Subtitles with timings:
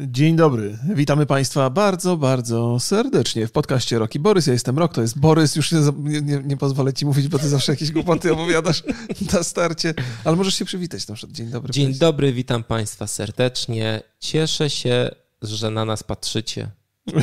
[0.00, 0.78] Dzień dobry.
[0.94, 4.46] Witamy Państwa bardzo, bardzo serdecznie w podcaście Roki Borys.
[4.46, 5.56] Ja jestem Rok, to jest Borys.
[5.56, 5.80] Już nie,
[6.22, 8.82] nie, nie, pozwolę Ci mówić, bo Ty zawsze jakieś głupoty opowiadasz
[9.32, 9.94] na starcie.
[10.24, 11.36] Ale możesz się przywitać na przykład.
[11.36, 11.72] Dzień dobry.
[11.72, 12.00] Dzień państwu.
[12.00, 14.02] dobry, witam Państwa serdecznie.
[14.20, 15.10] Cieszę się,
[15.42, 16.70] że na nas patrzycie.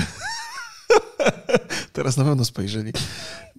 [1.94, 2.94] Teraz na pewno spojrzeli.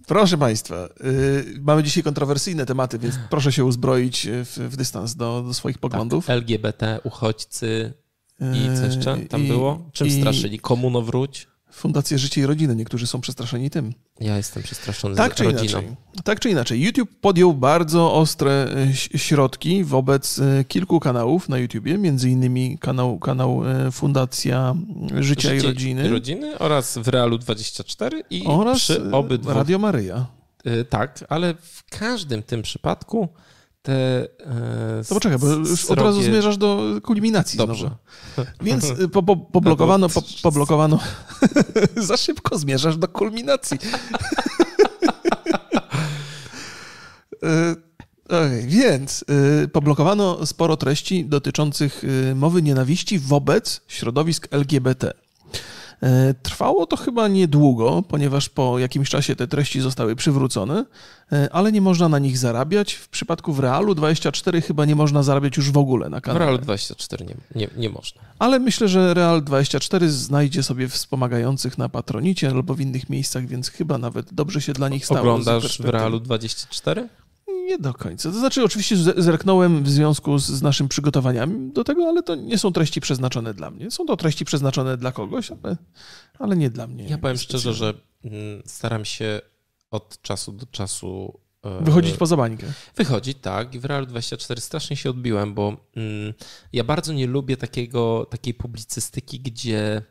[0.06, 5.42] Proszę Państwa, yy, mamy dzisiaj kontrowersyjne tematy, więc proszę się uzbroić w, w dystans do,
[5.42, 6.26] do swoich poglądów.
[6.26, 7.94] Tak, LGBT, uchodźcy,
[8.40, 9.90] i co jeszcze tam I, było?
[9.92, 10.58] Czym straszyli?
[10.58, 11.46] Komuno wróć?
[11.74, 12.76] Fundację Życie i Rodziny.
[12.76, 13.92] Niektórzy są przestraszeni tym.
[14.20, 15.80] Ja jestem przestraszony tak czy rodziną.
[15.80, 18.68] Inaczej, tak czy inaczej, YouTube podjął bardzo ostre
[19.14, 24.74] e, środki wobec e, kilku kanałów na YouTubie, między innymi kanał, kanał e, Fundacja
[25.14, 26.08] Życia Życie i Rodziny.
[26.08, 29.54] Rodziny oraz w Realu 24 i oraz przy obydwu.
[29.54, 30.26] Radio Maryja.
[30.90, 33.28] Tak, ale w każdym tym przypadku
[33.84, 34.28] te.
[35.00, 36.00] E, to poczekaj, bo już srogie...
[36.02, 37.58] od razu zmierzasz do kulminacji.
[37.58, 37.90] Dobrze.
[38.34, 38.50] Znowu.
[38.62, 40.98] Więc y, po, po, poblokowano, po, poblokowano.
[41.96, 43.78] Za szybko zmierzasz do kulminacji.
[48.28, 49.24] Okay, e, więc
[49.64, 55.12] y, poblokowano sporo treści dotyczących y, mowy nienawiści wobec środowisk LGBT.
[56.04, 60.84] E, trwało to chyba niedługo, ponieważ po jakimś czasie te treści zostały przywrócone,
[61.32, 62.94] e, ale nie można na nich zarabiać.
[62.94, 66.44] W przypadku w Realu 24 chyba nie można zarabiać już w ogóle na kanale.
[66.44, 68.22] W Realu 24 nie, nie, nie można.
[68.38, 73.70] Ale myślę, że Real 24 znajdzie sobie wspomagających na Patronicie albo w innych miejscach, więc
[73.70, 75.20] chyba nawet dobrze się dla nich stało.
[75.20, 77.08] Oglądasz w Realu 24?
[77.64, 78.30] Nie do końca.
[78.30, 82.58] To znaczy, oczywiście zerknąłem w związku z, z, naszym przygotowaniami do tego, ale to nie
[82.58, 83.90] są treści przeznaczone dla mnie.
[83.90, 85.76] Są to treści przeznaczone dla kogoś, ale,
[86.38, 87.04] ale nie dla mnie.
[87.04, 89.40] Ja powiem szczerze, że mm, staram się
[89.90, 91.40] od czasu do czasu.
[91.62, 92.66] E, Wychodzić poza bańkę.
[92.96, 93.74] Wychodzić, tak.
[93.74, 96.34] I w Realu 24 strasznie się odbiłem, bo mm,
[96.72, 100.02] ja bardzo nie lubię takiego, takiej publicystyki, gdzie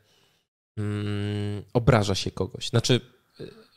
[0.78, 2.70] mm, obraża się kogoś.
[2.70, 3.13] Znaczy,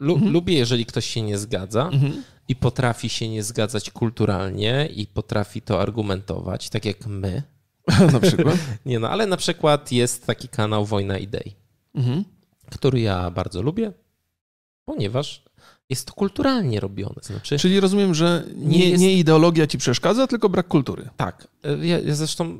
[0.00, 0.32] mhm.
[0.32, 2.22] Lubię, jeżeli ktoś się nie zgadza mhm.
[2.48, 7.42] i potrafi się nie zgadzać kulturalnie i potrafi to argumentować, tak jak my.
[8.12, 8.56] na przykład?
[8.86, 11.54] nie no, ale na przykład jest taki kanał Wojna Idei,
[11.94, 12.24] mhm.
[12.70, 13.92] który ja bardzo lubię,
[14.84, 15.42] ponieważ
[15.90, 17.14] jest to kulturalnie robione.
[17.22, 19.02] Znaczy, Czyli rozumiem, że nie, nie, jest...
[19.02, 21.08] nie ideologia ci przeszkadza, tylko brak kultury.
[21.16, 21.48] Tak.
[21.82, 22.58] Ja, ja zresztą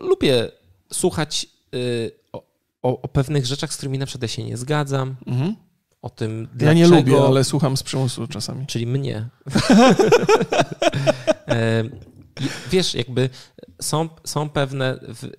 [0.00, 0.50] lubię
[0.92, 2.42] słuchać y, o,
[2.82, 5.16] o, o, pewnych rzeczach, z którymi na przykład ja się nie zgadzam.
[5.26, 5.56] Mhm
[6.06, 6.80] o tym, dlaczego...
[6.80, 8.66] Ja nie lubię, ale słucham z przymusu czasami.
[8.66, 9.28] Czyli mnie.
[11.48, 11.84] E,
[12.70, 13.30] wiesz, jakby
[13.80, 14.98] są, są pewne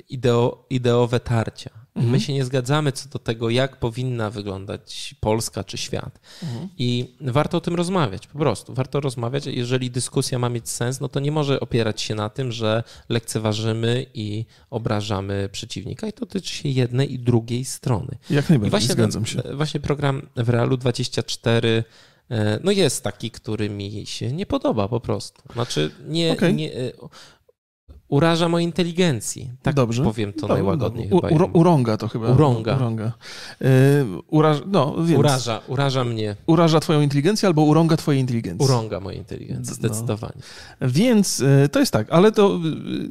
[0.09, 1.69] ideo, ideowe tarcia.
[1.97, 2.11] Mhm.
[2.11, 6.19] My się nie zgadzamy co do tego, jak powinna wyglądać Polska czy świat.
[6.43, 6.69] Mhm.
[6.77, 8.73] I warto o tym rozmawiać, po prostu.
[8.73, 9.45] Warto rozmawiać.
[9.45, 14.05] Jeżeli dyskusja ma mieć sens, no to nie może opierać się na tym, że lekceważymy
[14.13, 16.07] i obrażamy przeciwnika.
[16.07, 18.17] I to dotyczy się jednej i drugiej strony.
[18.29, 19.41] Jak najbardziej, właśnie, zgadzam się.
[19.53, 21.83] Właśnie program w Realu 24
[22.29, 25.41] e, no jest taki, który mi się nie podoba po prostu.
[25.53, 26.53] Znaczy nie, okay.
[26.53, 26.91] nie e,
[28.09, 29.51] uraża mojej inteligencji.
[29.61, 30.03] Tak Dobrze.
[30.03, 31.09] powiem to najłagodniej.
[31.11, 31.21] U,
[31.53, 32.31] urąga to chyba.
[32.31, 32.75] Urąga.
[32.75, 33.11] urąga.
[33.61, 33.67] Yy,
[34.27, 36.35] uraż, no, więc, uraża, uraża mnie.
[36.45, 38.65] Uraża twoją inteligencję albo urąga twojej inteligencji.
[38.65, 39.75] Urąga mojej inteligencji, no.
[39.75, 40.41] zdecydowanie.
[40.81, 40.87] No.
[40.89, 43.09] Więc yy, to jest tak, ale to, yy,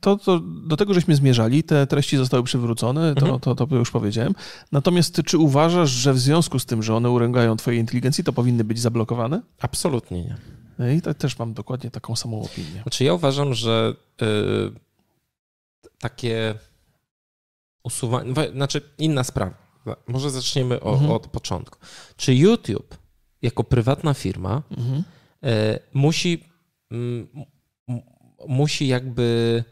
[0.00, 3.40] to, to, do tego żeśmy zmierzali, te treści zostały przywrócone, to, mhm.
[3.40, 4.34] to, to, to już powiedziałem.
[4.72, 8.64] Natomiast czy uważasz, że w związku z tym, że one urągają twojej inteligencji, to powinny
[8.64, 9.42] być zablokowane?
[9.60, 10.36] Absolutnie nie.
[10.82, 12.82] No I też mam dokładnie taką samą opinię.
[12.82, 14.72] Znaczy ja uważam, że yy,
[15.98, 16.54] takie
[17.82, 19.54] usuwanie, znaczy inna sprawa.
[20.06, 21.10] Może zaczniemy o, mhm.
[21.10, 21.78] od początku.
[22.16, 22.98] Czy YouTube
[23.42, 25.04] jako prywatna firma mhm.
[25.42, 25.50] yy,
[25.94, 26.44] musi,
[26.90, 27.28] yy,
[28.48, 29.64] musi jakby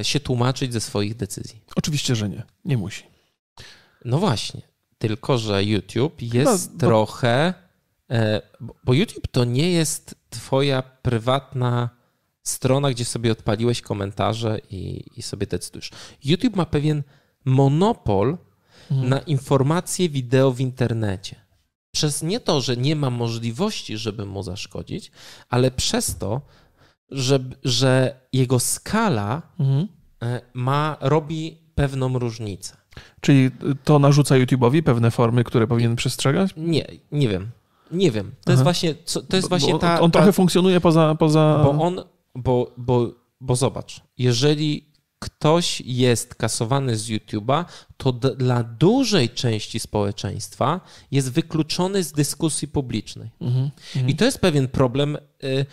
[0.00, 1.60] y, się tłumaczyć ze swoich decyzji?
[1.76, 2.42] Oczywiście, że nie.
[2.64, 3.04] Nie musi.
[4.04, 4.60] No właśnie.
[4.98, 7.54] Tylko, że YouTube jest no, trochę E,
[8.84, 11.90] bo YouTube to nie jest twoja prywatna
[12.42, 15.90] strona, gdzie sobie odpaliłeś komentarze i, i sobie decydujesz.
[16.24, 17.02] YouTube ma pewien
[17.44, 18.38] monopol
[18.90, 19.08] mhm.
[19.08, 21.36] na informacje wideo w internecie.
[21.90, 25.10] Przez nie to, że nie ma możliwości, żeby mu zaszkodzić,
[25.48, 26.40] ale przez to,
[27.10, 29.88] że, że jego skala mhm.
[30.22, 32.76] E, ma, robi pewną różnicę.
[33.20, 33.50] Czyli
[33.84, 36.50] to narzuca YouTube'owi pewne formy, które powinien przestrzegać?
[36.56, 37.50] Nie, nie wiem.
[37.92, 38.30] Nie wiem.
[38.30, 38.52] To Aha.
[38.52, 38.94] jest właśnie,
[39.28, 40.00] to jest właśnie ta.
[40.00, 41.14] On trochę funkcjonuje poza.
[41.14, 41.60] poza...
[41.64, 42.00] Bo on,
[42.34, 47.64] bo, bo, bo zobacz, jeżeli ktoś jest kasowany z YouTube'a,
[47.96, 50.80] to dla dużej części społeczeństwa
[51.10, 53.30] jest wykluczony z dyskusji publicznej.
[53.40, 54.10] Mhm, mhm.
[54.10, 55.16] I to jest pewien problem.
[55.44, 55.66] Y,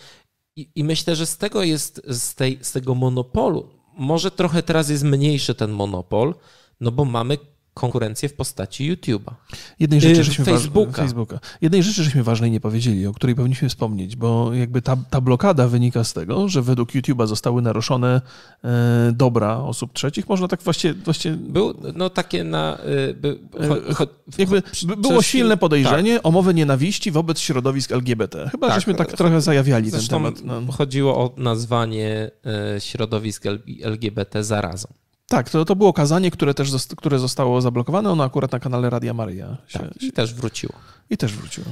[0.56, 3.68] I, I, myślę, że z tego jest, z, tej, z tego monopolu,
[3.98, 6.34] może trochę teraz jest mniejszy ten monopol,
[6.80, 7.38] No bo mamy
[7.74, 9.32] konkurencję w postaci YouTube'a.
[9.80, 10.92] Jednej rzeczy, Yy, żeśmy Facebooka.
[10.92, 11.38] Facebooka.
[11.60, 15.68] Jednej rzeczy, żeśmy ważnej nie powiedzieli, o której powinniśmy wspomnieć, bo jakby ta, ta blokada
[15.68, 18.20] wynika z tego, że według YouTube'a zostały naruszone
[18.64, 20.28] e, dobra osób trzecich.
[20.28, 20.94] Można tak właściwie...
[20.94, 22.78] właściwie Był, no takie na...
[23.10, 23.38] y, By,
[23.68, 24.06] cho, cho,
[24.38, 24.62] jakby
[24.96, 28.48] było silne podejrzenie o mowę nienawiści wobec środowisk LGBT.
[28.52, 28.76] Chyba Tak.
[28.76, 30.64] żeśmy tak trochę zajawiali Zresztą ten temat.
[30.66, 30.72] No.
[30.72, 32.30] chodziło o nazwanie
[32.76, 33.44] y, środowisk
[33.82, 34.88] LGBT zarazą.
[35.30, 38.10] Tak, to, to było kazanie, które też które zostało zablokowane.
[38.10, 40.72] Ono akurat na kanale Radia Maryja się, Tak, I też wróciło.
[41.10, 41.66] i też wróciło.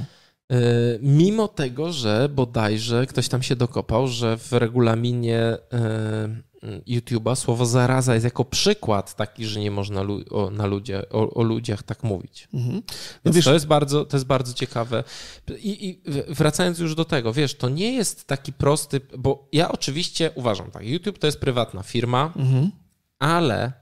[0.51, 0.55] Y,
[1.01, 5.57] Mimo tego, że bodajże ktoś tam się dokopał, że w regulaminie
[6.63, 11.09] y, YouTube'a słowo zaraza jest jako przykład taki, że nie można lu- o, na ludzie,
[11.09, 12.47] o, o ludziach tak mówić.
[12.53, 12.75] Mhm.
[12.75, 12.81] No
[13.25, 15.03] Więc wiesz, to, jest bardzo, to jest bardzo ciekawe.
[15.61, 16.01] I, I
[16.33, 20.85] wracając już do tego, wiesz, to nie jest taki prosty, bo ja oczywiście uważam tak,
[20.85, 22.71] YouTube to jest prywatna firma, mhm.
[23.19, 23.73] Ale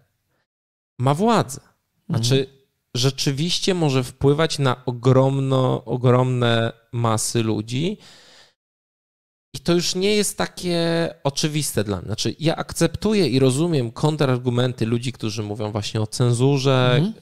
[0.98, 1.62] ma władzę.
[2.10, 2.58] Znaczy, Mhm.
[2.96, 7.98] rzeczywiście może wpływać na ogromno, ogromne masy ludzi.
[9.54, 12.06] I to już nie jest takie oczywiste dla mnie.
[12.06, 16.94] Znaczy, ja akceptuję i rozumiem kontrargumenty ludzi, którzy mówią właśnie o cenzurze.
[16.96, 17.14] Mhm.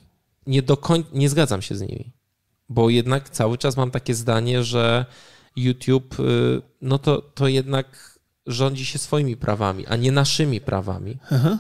[0.48, 1.04] Nie, do koń...
[1.14, 2.12] nie zgadzam się z nimi,
[2.70, 5.06] bo jednak cały czas mam takie zdanie, że
[5.56, 11.18] YouTube, y, no to, to jednak rządzi się swoimi prawami, a nie naszymi prawami.
[11.32, 11.60] Aha.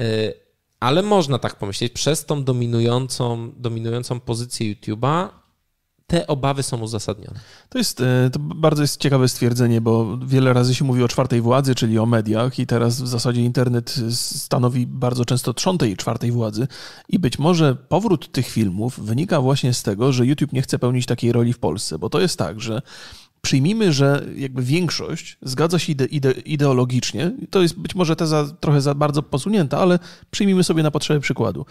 [0.00, 0.34] Y,
[0.80, 5.28] Ale można tak pomyśleć, przez tą dominującą, dominującą pozycję YouTube'a
[6.10, 7.40] te obawy są uzasadnione.
[7.68, 11.40] To jest e, to bardzo jest ciekawe stwierdzenie, bo wiele razy się mówi o czwartej
[11.40, 16.32] władzy, czyli o mediach, i teraz w zasadzie internet stanowi bardzo często trzon tej czwartej
[16.32, 16.68] władzy.
[17.08, 21.06] I być może powrót tych filmów wynika właśnie z tego, że YouTube nie chce pełnić
[21.06, 22.82] takiej roli w Polsce, bo to jest tak, że
[23.42, 28.80] przyjmijmy, że jakby większość zgadza się ide, ide, ideologicznie, to jest być może teza trochę
[28.80, 29.98] za bardzo posunięta, ale
[30.30, 31.66] przyjmijmy sobie na potrzeby przykładu,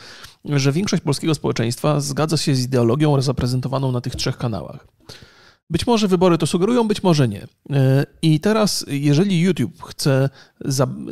[0.45, 4.98] że większość polskiego społeczeństwa zgadza się z ideologią zaprezentowaną na tych trzech kanałach.
[5.71, 7.47] Być może wybory to sugerują, być może nie.
[7.69, 10.29] E, I teraz, jeżeli YouTube chce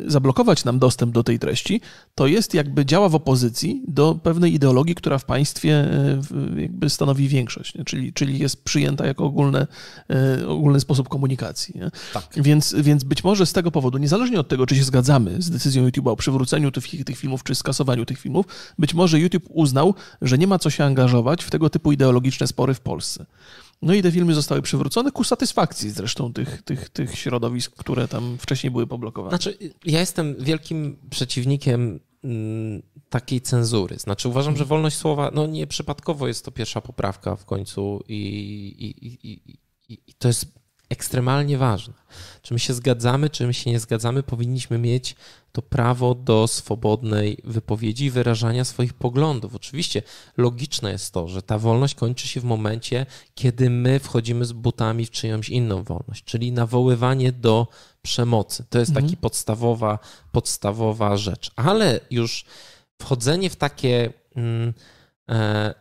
[0.06, 1.80] zablokować nam dostęp do tej treści,
[2.14, 6.20] to jest jakby działa w opozycji do pewnej ideologii, która w państwie e,
[6.60, 7.84] jakby stanowi większość, nie?
[7.84, 9.66] Czyli, czyli jest przyjęta jako ogólne,
[10.10, 11.74] e, ogólny sposób komunikacji.
[12.12, 12.28] Tak.
[12.36, 15.88] Więc, więc być może z tego powodu, niezależnie od tego, czy się zgadzamy z decyzją
[15.88, 18.46] YouTube'a o przywróceniu tych, tych filmów, czy skasowaniu tych filmów,
[18.78, 22.74] być może YouTube uznał, że nie ma co się angażować w tego typu ideologiczne spory
[22.74, 23.26] w Polsce.
[23.82, 28.38] No i te filmy zostały przywrócone ku satysfakcji zresztą tych, tych, tych środowisk, które tam
[28.38, 29.30] wcześniej były poblokowane.
[29.30, 33.98] Znaczy, ja jestem wielkim przeciwnikiem mm, takiej cenzury.
[33.98, 38.14] Znaczy, uważam, że wolność słowa, no nie przypadkowo jest to pierwsza poprawka w końcu i,
[38.78, 40.58] i, i, i to jest
[40.88, 41.94] ekstremalnie ważne.
[42.42, 45.16] Czy my się zgadzamy, czy my się nie zgadzamy, powinniśmy mieć
[45.52, 49.54] to prawo do swobodnej wypowiedzi i wyrażania swoich poglądów.
[49.54, 50.02] Oczywiście
[50.36, 55.06] logiczne jest to, że ta wolność kończy się w momencie, kiedy my wchodzimy z butami
[55.06, 57.66] w czyjąś inną wolność, czyli nawoływanie do
[58.02, 58.64] przemocy.
[58.70, 59.06] To jest Mhm.
[59.06, 59.98] taka podstawowa,
[60.32, 61.50] podstawowa rzecz.
[61.56, 62.44] Ale już
[63.02, 64.74] wchodzenie w takie mm,
[65.28, 65.74] e,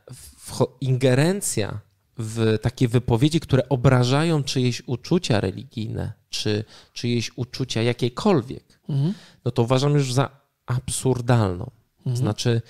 [0.82, 1.80] ingerencja
[2.18, 9.14] w takie wypowiedzi, które obrażają czyjeś uczucia religijne, czy czyjeś uczucia jakiekolwiek, Mhm.
[9.46, 10.30] no to uważam już za
[10.66, 11.72] absurdalną.
[12.00, 12.18] Mhm.
[12.18, 12.62] Znaczy,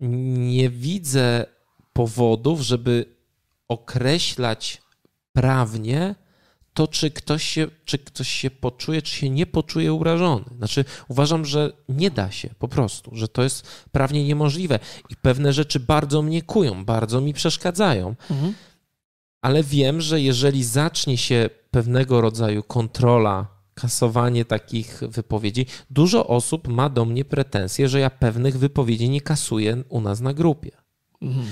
[0.00, 1.46] nie widzę
[1.92, 3.04] powodów, żeby
[3.68, 4.82] określać
[5.32, 6.14] prawnie
[6.74, 10.44] to, czy ktoś, się, czy ktoś się poczuje, czy się nie poczuje urażony.
[10.56, 14.78] Znaczy, uważam, że nie da się po prostu, że to jest prawnie niemożliwe
[15.10, 18.54] i pewne rzeczy bardzo mnie kują, bardzo mi przeszkadzają Mhm.
[19.42, 26.88] Ale wiem, że jeżeli zacznie się pewnego rodzaju kontrola, kasowanie takich wypowiedzi, dużo osób ma
[26.88, 30.70] do mnie pretensje, że ja pewnych wypowiedzi nie kasuję u nas na grupie.
[31.22, 31.46] Mhm.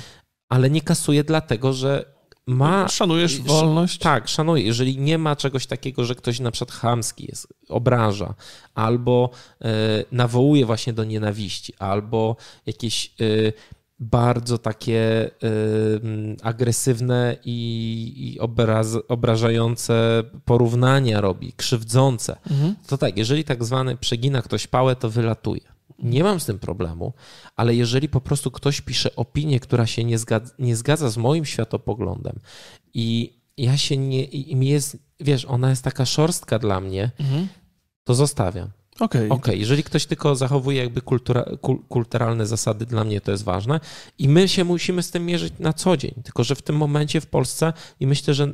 [0.48, 2.16] Ale nie kasuję dlatego, że
[2.46, 2.88] ma.
[2.88, 3.98] Szanujesz Sz- wolność?
[3.98, 4.62] Tak, szanuję.
[4.62, 8.34] Jeżeli nie ma czegoś takiego, że ktoś na przykład chamski jest, obraża,
[8.74, 9.30] albo
[9.62, 9.68] e,
[10.12, 13.52] nawołuje właśnie do nienawiści, albo jakieś e,
[13.98, 15.30] bardzo takie
[16.02, 22.74] m, agresywne i, i obraz, obrażające porównania robi, krzywdzące, Mhm.
[22.86, 25.60] to tak, jeżeli tak zwany przegina ktoś pałę, to wylatuje.
[25.98, 27.12] Nie mam z tym problemu,
[27.56, 31.44] ale jeżeli po prostu ktoś pisze opinię, która się nie zgadza, nie zgadza z moim
[31.44, 32.38] światopoglądem
[32.94, 37.48] i ja się nie, i mi jest, wiesz, ona jest taka szorstka dla mnie, Mhm.
[38.04, 38.70] to zostawiam.
[39.00, 39.28] Okej.
[39.28, 43.80] Okej, jeżeli ktoś tylko zachowuje jakby kultura, kul, kulturalne zasady, dla mnie to jest ważne
[44.18, 46.14] i my się musimy z tym mierzyć na co dzień.
[46.24, 48.52] Tylko, że w tym momencie w Polsce i myślę, że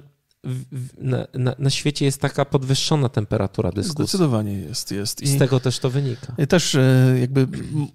[0.98, 4.04] na, na, na, świecie jest taka podwyższona temperatura dyskusji.
[4.04, 4.90] Zdecydowanie jest.
[4.90, 5.22] jest.
[5.22, 6.34] I z tego też to wynika.
[6.48, 7.48] Też e, jakby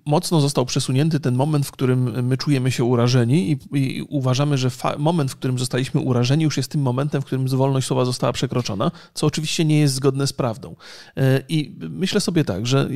[0.06, 4.70] mocno został przesunięty ten moment, w którym my czujemy się urażeni i, i uważamy, że
[4.98, 8.92] moment, w którym zostaliśmy urażeni już jest tym momentem, w którym wolność słowa została przekroczona,
[9.14, 10.76] co oczywiście nie jest zgodne z prawdą.
[11.18, 12.90] E, I myślę sobie tak, że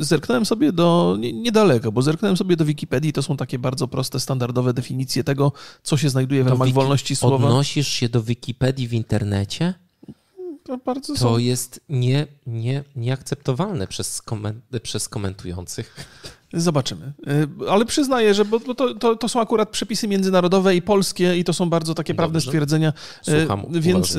[0.00, 4.74] zerknąłem sobie do, niedaleko, bo zerknąłem sobie do Wikipedii, to są takie bardzo proste, standardowe
[4.74, 7.46] definicje tego, co się znajduje w ramach wolności słowa.
[7.46, 9.74] Odnosisz się do Wikipedii w internecie?
[10.64, 11.38] To, to są...
[11.38, 15.96] jest nie, nie, nieakceptowalne przez, koment, przez komentujących.
[16.52, 17.12] Zobaczymy.
[17.64, 21.44] Y, ale przyznaję, że bo to, to, to, są akurat przepisy międzynarodowe i polskie i
[21.44, 22.16] to są bardzo takie Dobrze.
[22.16, 22.92] prawne stwierdzenia.
[23.22, 24.16] Słucham, więc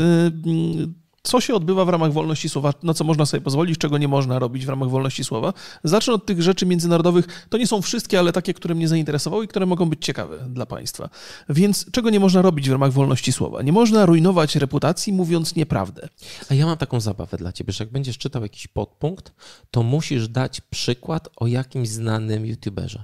[1.24, 4.40] co się odbywa w ramach wolności słowa, na co można sobie pozwolić, czego nie można
[4.40, 5.54] robić w ramach wolności słowa.
[5.84, 7.46] Zacznę od tych rzeczy międzynarodowych.
[7.50, 10.66] To nie są wszystkie, ale takie, które mnie zainteresowały i które mogą być ciekawe dla
[10.66, 11.10] Państwa.
[11.50, 13.62] Więc czego nie można robić w ramach wolności słowa?
[13.62, 16.10] Nie można rujnować reputacji, mówiąc nieprawdę.
[16.50, 19.34] A ja mam taką zabawę dla Ciebie, że jak będziesz czytał jakiś podpunkt,
[19.72, 23.04] to musisz dać przykład o jakimś znanym youtuberze.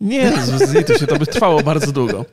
[0.00, 0.32] Nie,
[0.86, 2.24] to się to by trwało bardzo długo.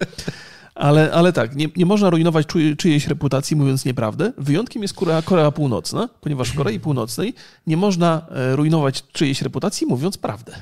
[0.77, 4.33] Ale, ale tak, nie, nie można rujnować czyjejś reputacji mówiąc nieprawdę.
[4.37, 7.33] Wyjątkiem jest Korea, Korea Północna, ponieważ w Korei Północnej
[7.67, 10.61] nie można e, rujnować czyjejś reputacji mówiąc prawdę.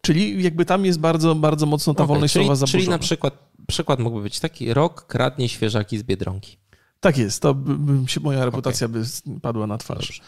[0.00, 2.80] Czyli jakby tam jest bardzo, bardzo mocno ta okay, wolność czyli, słowa zaburzona.
[2.80, 3.34] Czyli na przykład,
[3.68, 6.56] przykład mógłby być taki, rok kradnie świeżaki z Biedronki.
[7.00, 9.00] Tak jest, to by, by się, moja reputacja okay.
[9.00, 10.20] by padła na twarz.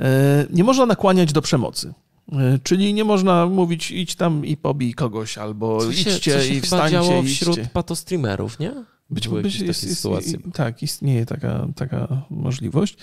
[0.00, 1.94] E, nie można nakłaniać do przemocy.
[2.32, 6.42] E, czyli nie można mówić idź tam i pobij kogoś, albo co się, idźcie co
[6.42, 6.90] się i wstańcie.
[6.90, 8.72] działo wśród patostreamerów, nie?
[9.10, 10.06] Być może jest, jest,
[10.54, 12.96] tak, istnieje taka, taka możliwość.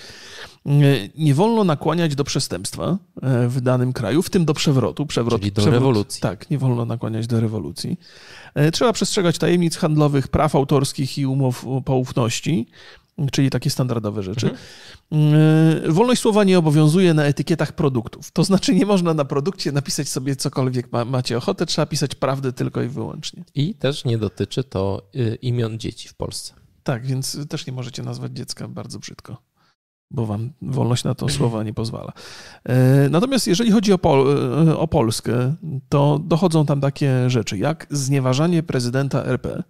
[0.65, 0.71] E,
[1.17, 5.05] nie wolno nakłaniać do przestępstwa e, w danym kraju, w tym do przewrotu.
[5.05, 6.21] Przewrot, Czyli do przewrot, rewolucji.
[6.21, 7.99] Tak, nie wolno nakłaniać do rewolucji.
[8.73, 12.67] Trzeba przestrzegać tajemnic handlowych, praw autorskich i umów poufności
[13.31, 14.49] czyli takie standardowe rzeczy.
[15.11, 15.41] Mhm.
[15.87, 18.31] E, wolność słowa nie obowiązuje na etykietach produktów.
[18.31, 22.53] To znaczy nie można na produkcie napisać sobie cokolwiek ma, macie ochotę, trzeba pisać prawdę
[22.53, 23.43] tylko i wyłącznie.
[23.55, 26.53] I też nie dotyczy to y, imion dzieci w Polsce.
[26.83, 29.37] Tak, więc też nie możecie nazwać dziecka bardzo brzydko,
[30.11, 32.13] bo wam wolność na to słowa nie pozwala.
[32.63, 34.37] E, natomiast jeżeli chodzi o, Pol
[34.67, 35.55] e, o Polskę,
[35.89, 39.63] to dochodzą tam takie rzeczy jak znieważanie prezydenta RP,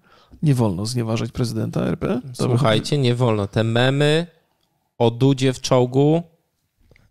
[0.44, 2.22] nie wolno znieważać prezydenta RP.
[2.34, 3.48] Słuchajcie, nie wolno.
[3.48, 4.28] Te memy
[4.98, 6.24] o Dudzie w czołgu.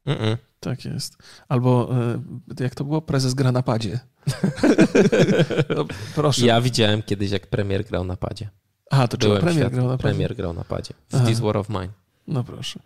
[0.07, 0.37] Mm -mm.
[0.61, 1.17] Tak jest.
[1.49, 1.91] Albo
[2.59, 3.03] e, jak to było?
[3.03, 4.01] Prezes gra na padzie.
[5.77, 5.85] no,
[6.15, 6.47] proszę.
[6.47, 8.51] Ja widziałem kiedyś, jak premier grał na padzie.
[8.91, 10.03] A, to czy premier grał na padzie?
[10.03, 10.95] Premier grał na padzie.
[11.11, 11.89] W This War of Mine.
[12.31, 12.81] No proszę.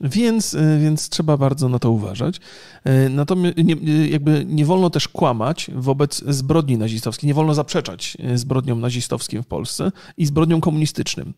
[0.00, 2.36] Więc, y, więc trzeba bardzo na to uważać.
[2.36, 7.28] Y, natomiast nie, y, jakby nie wolno też kłamać wobec zbrodni nazistowskiej.
[7.28, 11.34] Nie wolno zaprzeczać zbrodniom nazistowskim w Polsce i zbrodniom komunistycznym.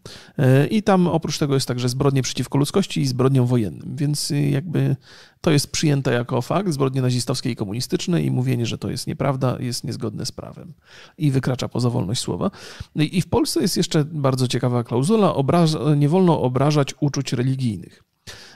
[0.71, 3.97] I tam oprócz tego jest także zbrodnie przeciwko ludzkości i zbrodniom wojennym.
[3.97, 4.97] Więc jakby
[5.47, 9.57] to jest przyjęte jako fakt, zbrodnie nazistowskie i komunistyczne i mówienie, że to jest nieprawda,
[9.61, 10.73] jest niezgodne z prawem
[11.19, 12.51] i wykracza poza wolność słowa.
[12.97, 15.35] I w Polsce jest jeszcze bardzo ciekawa klauzula,
[15.97, 18.03] nie wolno obrażać uczuć religijnych.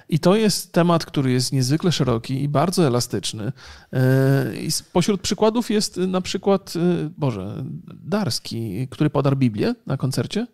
[0.09, 3.53] I to jest temat, który jest niezwykle szeroki i bardzo elastyczny.
[3.93, 10.47] E, I pośród przykładów jest na przykład, e, Boże, Darski, który podarł Biblię na koncercie.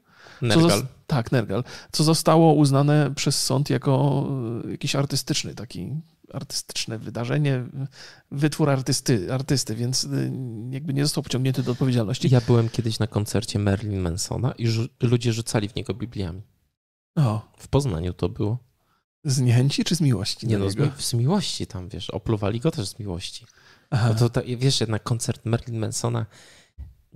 [0.43, 0.87] Nergal.
[1.07, 1.65] tak, Nergal.
[1.93, 4.27] Co zostało uznane przez sąd jako
[4.67, 5.91] e, jakiś artystyczny, taki
[6.33, 7.65] artystyczne wydarzenie,
[8.31, 10.09] wytwór artysty, artysty, więc
[10.71, 12.31] jakby nie został pociągnięty do odpowiedzialności.
[12.31, 14.67] Ja byłem kiedyś na koncercie Marilyn Mansona i
[15.03, 16.43] ludzie rzucali w niego Bibliami.
[17.17, 17.53] O.
[17.59, 18.59] W Poznaniu to było.
[19.25, 20.47] Z niechęci czy z miłości?
[20.47, 23.47] Nie no, z, mi z, miłości tam, wiesz, opluwali go też z miłości.
[23.91, 24.15] Aha.
[24.21, 26.27] No to, wiesz, jednak koncert Marilyn Mansona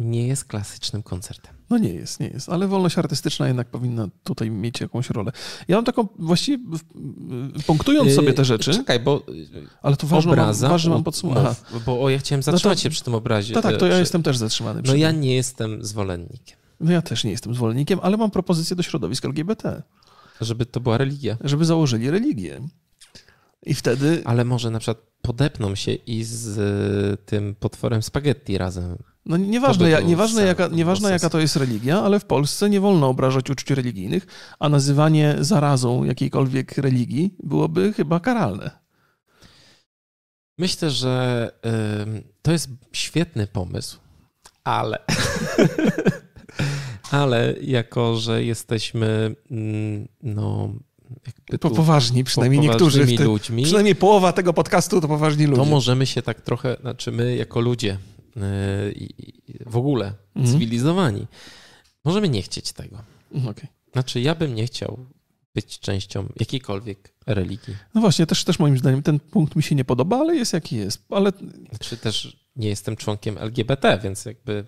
[0.00, 1.54] nie jest klasycznym koncertem.
[1.70, 5.32] No nie jest, nie jest, ale wolność artystyczna jednak powinna tutaj mieć jakąś rolę.
[5.68, 6.64] Ja mam taką, właściwie
[7.66, 8.72] punktując yy, sobie te rzeczy...
[8.72, 9.26] Czekaj, bo
[9.82, 11.56] ale to ważne obraza, mam, ważne mam podsumować.
[11.86, 13.54] Bo, ja chciałem zatrzymać no to, się przy tym obrazie.
[13.54, 14.82] Tak, tak, to ja jestem też zatrzymany.
[14.86, 16.58] No ja nie jestem zwolennikiem.
[16.80, 19.82] No ja też nie jestem zwolennikiem, ale mam propozycję do środowisk LGBT.
[20.40, 21.36] Żeby to była religia.
[21.40, 22.60] Żeby założyli religię.
[23.62, 24.22] I wtedy.
[24.24, 28.96] Ale może na przykład podepną się i z y, tym potworem spaghetti razem.
[29.30, 33.08] No nieważne, ja, nieważne, jaka, nieważne jaka to jest religia, ale w Polsce nie wolno
[33.08, 34.26] obrażać uczuć religijnych,
[34.58, 38.70] a nazywanie zarazą jakiejkolwiek religii byłoby chyba karalne.
[40.58, 41.50] Myślę, że
[42.16, 43.98] y, to jest świetny pomysł,
[44.64, 44.98] ale
[47.10, 50.72] Ale jako, że jesteśmy mm, no,
[51.60, 53.06] po poważni, przynajmniej niektórzy.
[53.24, 55.62] Ludźmi, przynajmniej połowa tego podcastu to poważni ludzie.
[55.62, 57.98] To możemy się tak trochę, znaczy my jako ludzie
[59.66, 60.52] w ogóle mhm.
[60.52, 61.26] cywilizowani,
[62.04, 63.02] możemy nie chcieć tego.
[63.32, 63.68] Mhm, okay.
[63.92, 65.06] Znaczy, ja bym nie chciał
[65.54, 67.76] być częścią jakiejkolwiek religii.
[67.94, 70.76] No właśnie, też, też moim zdaniem ten punkt mi się nie podoba, ale jest jaki
[70.76, 71.04] jest.
[71.10, 71.32] Ale...
[71.68, 74.64] Znaczy też nie jestem członkiem LGBT, więc jakby...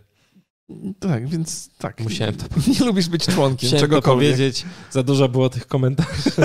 [1.01, 2.01] Tak, więc tak.
[2.01, 2.45] Musiałem to
[2.79, 4.33] Nie lubisz być członkiem Musiałem czegokolwiek.
[4.33, 4.65] powiedzieć.
[4.91, 6.31] Za dużo było tych komentarzy.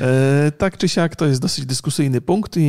[0.00, 2.60] E, tak czy siak, to jest dosyć dyskusyjny punkt i,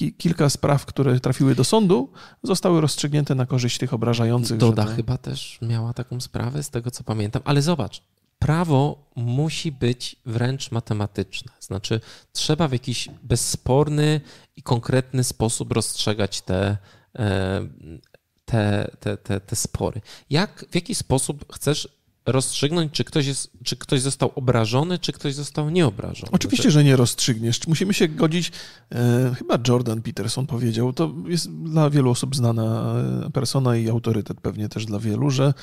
[0.00, 4.56] i kilka spraw, które trafiły do sądu, zostały rozstrzygnięte na korzyść tych obrażających.
[4.56, 7.42] Doda żeby- chyba też miała taką sprawę, z tego co pamiętam.
[7.44, 8.02] Ale zobacz,
[8.38, 11.52] prawo musi być wręcz matematyczne.
[11.60, 12.00] Znaczy,
[12.32, 14.20] trzeba w jakiś bezsporny
[14.56, 16.76] i konkretny sposób rozstrzegać te,
[17.18, 17.68] e,
[18.44, 20.00] te, te, te, te spory.
[20.30, 21.97] Jak, w jaki sposób chcesz
[22.32, 26.32] rozstrzygnąć, czy ktoś, jest, czy ktoś został obrażony, czy ktoś został nieobrażony?
[26.32, 27.66] Oczywiście, że nie rozstrzygniesz.
[27.66, 28.52] Musimy się godzić.
[28.92, 32.94] E, chyba Jordan Peterson powiedział, to jest dla wielu osób znana
[33.26, 35.54] e, persona i autorytet pewnie też dla wielu, że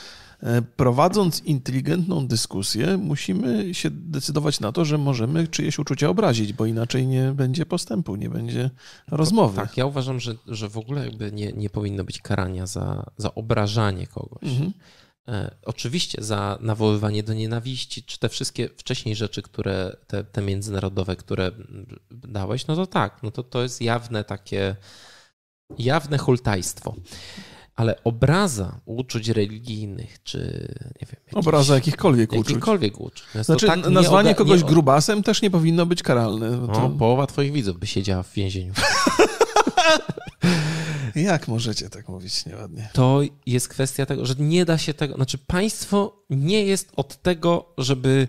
[0.43, 6.65] e, prowadząc inteligentną dyskusję, musimy się decydować na to, że możemy czyjeś uczucia obrazić, bo
[6.65, 8.69] inaczej nie będzie postępu, nie będzie
[9.07, 9.55] rozmowy.
[9.55, 13.35] Tak, ja uważam, że, że w ogóle jakby nie, nie powinno być karania za, za
[13.35, 14.43] obrażanie kogoś.
[14.43, 14.71] Mhm.
[15.27, 21.15] E, oczywiście za nawoływanie do nienawiści, czy te wszystkie wcześniej rzeczy, które te, te międzynarodowe,
[21.15, 21.51] które
[22.11, 24.75] dałeś, no to tak, no to to jest jawne takie,
[25.77, 26.95] jawne hultajstwo.
[27.75, 30.37] Ale obraza uczuć religijnych, czy
[31.01, 32.49] nie wiem, jakichś- Obraza jakichkolwiek uczuć.
[32.49, 33.23] jakichkolwiek uczuć.
[33.35, 36.51] No Znaczy, tak nazwanie nie kogoś nie- grubasem też nie powinno być karalne.
[36.51, 36.89] No, To...
[36.89, 38.73] połowa twoich widzów by siedziała w więzieniu.
[41.15, 42.89] Jak możecie tak mówić nieładnie?
[42.93, 45.15] To jest kwestia tego, że nie da się tego.
[45.15, 48.27] Znaczy, państwo nie jest od tego, żeby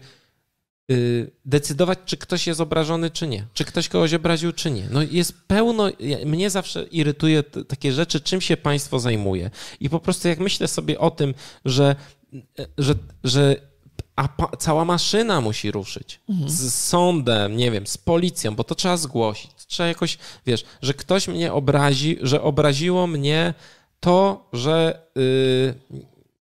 [0.93, 3.47] y, decydować, czy ktoś jest obrażony, czy nie.
[3.55, 4.89] Czy ktoś kogoś obraził, czy nie.
[4.91, 5.91] No jest pełno.
[6.27, 9.51] Mnie zawsze irytuje takie rzeczy, czym się państwo zajmuje.
[9.81, 11.97] I po prostu, jak myślę sobie o tym, że,
[12.79, 13.57] że, że
[14.17, 19.51] a cała maszyna musi ruszyć z sądem, nie wiem, z policją, bo to trzeba zgłosić.
[19.67, 23.55] Trzeba jakoś, wiesz, że ktoś mnie obrazi, że obraziło mnie
[24.01, 25.75] to, że yy,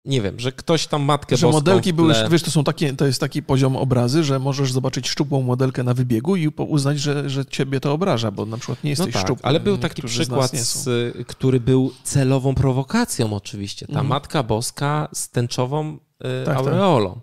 [0.04, 3.20] nie wiem, że ktoś tam matkę Że modelki były, wiesz, to są takie, to jest
[3.20, 7.80] taki poziom obrazy, że możesz zobaczyć szczupłą modelkę na wybiegu i uznać, że, że ciebie
[7.80, 9.44] to obraża, bo na przykład nie No jesteś tak, szczupły.
[9.44, 10.88] ale był taki przykład, z,
[11.26, 13.87] który był celową prowokacją oczywiście.
[13.87, 14.06] Ta Mhm.
[14.06, 15.98] Matka Boska z tęczową
[16.42, 16.56] y, tak.
[16.56, 17.20] aureolą.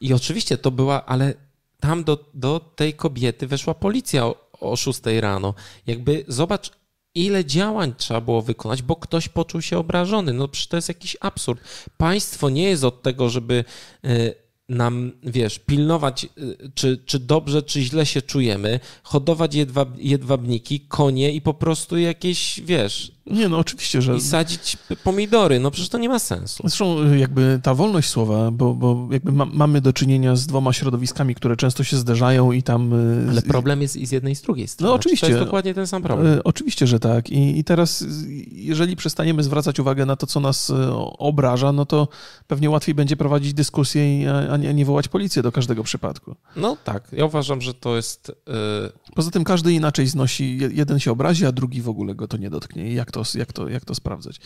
[0.00, 1.34] I oczywiście to była, ale
[1.80, 5.54] tam do, do tej kobiety weszła policja o, o 6 rano.
[5.86, 6.70] Jakby zobacz,
[7.14, 10.32] ile działań trzeba było wykonać, bo ktoś poczuł się obrażony.
[10.32, 11.60] No przecież to jest jakiś absurd.
[11.96, 13.64] Państwo nie jest od tego, żeby
[14.04, 14.34] y,
[14.68, 21.32] nam, wiesz, pilnować, y, czy, czy dobrze, czy źle się czujemy, hodować jedwab, jedwabniki, konie
[21.32, 24.16] i po prostu jakieś, wiesz, Nie, no oczywiście, że...
[24.16, 25.60] i sadzić pomidory.
[25.60, 26.62] No przecież to nie ma sensu.
[26.66, 30.72] Zresztą y, jakby ta wolność słowa, bo, bo jakby ma, mamy do czynienia z dwoma
[30.72, 32.92] środowiskami, które często się zderzają i tam...
[33.26, 34.88] y, Ale problem jest i z jednej i z drugiej strony.
[34.90, 35.26] No oczywiście.
[35.26, 36.38] To jest dokładnie ten sam problem.
[36.38, 37.30] E, Oczywiście, że tak.
[37.30, 38.06] I, I teraz, y,
[38.52, 40.74] jeżeli przestaniemy zwracać uwagę na to, co nas y,
[41.18, 42.08] obraża, no to
[42.46, 46.34] pewnie łatwiej będzie prowadzić dyskusję, a, a nie, nie wołać policję do każdego przypadku.
[46.56, 48.28] No tak, ja uważam, że to jest...
[48.28, 52.28] y, Poza tym każdy inaczej znosi, Je- jeden się obrazi, a drugi w ogóle go
[52.28, 52.92] to nie dotknie.
[52.94, 54.40] Jak to, jak to, jak to sprawdzać?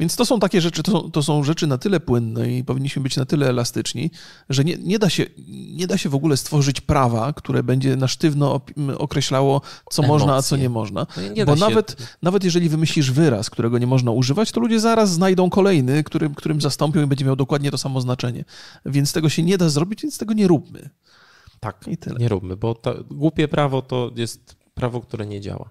[0.00, 3.02] Więc to są takie rzeczy, to są, to są rzeczy na tyle płynne i powinniśmy
[3.02, 4.10] być na tyle elastyczni,
[4.48, 8.08] że nie, nie, da się, nie da się w ogóle stworzyć prawa, które będzie na
[8.08, 8.60] sztywno
[8.98, 9.60] określało,
[9.90, 10.58] co można, a co Emocje.
[10.58, 11.06] nie można.
[11.16, 14.80] no nie Bo się- nawet, nawet jeżeli wymyślisz wyraz, którego nie można używać, to ludzie
[14.80, 18.44] zaraz znajdą kolejny, którym, którym zastąpią i będzie miał dokładnie to samo znaczenie.
[18.86, 20.90] Więc tego się nie da zrobić, więc tego nie róbmy.
[21.60, 21.84] Tak,
[22.18, 25.70] nie róbmy, bo to głupie prawo to jest prawo, które nie działa.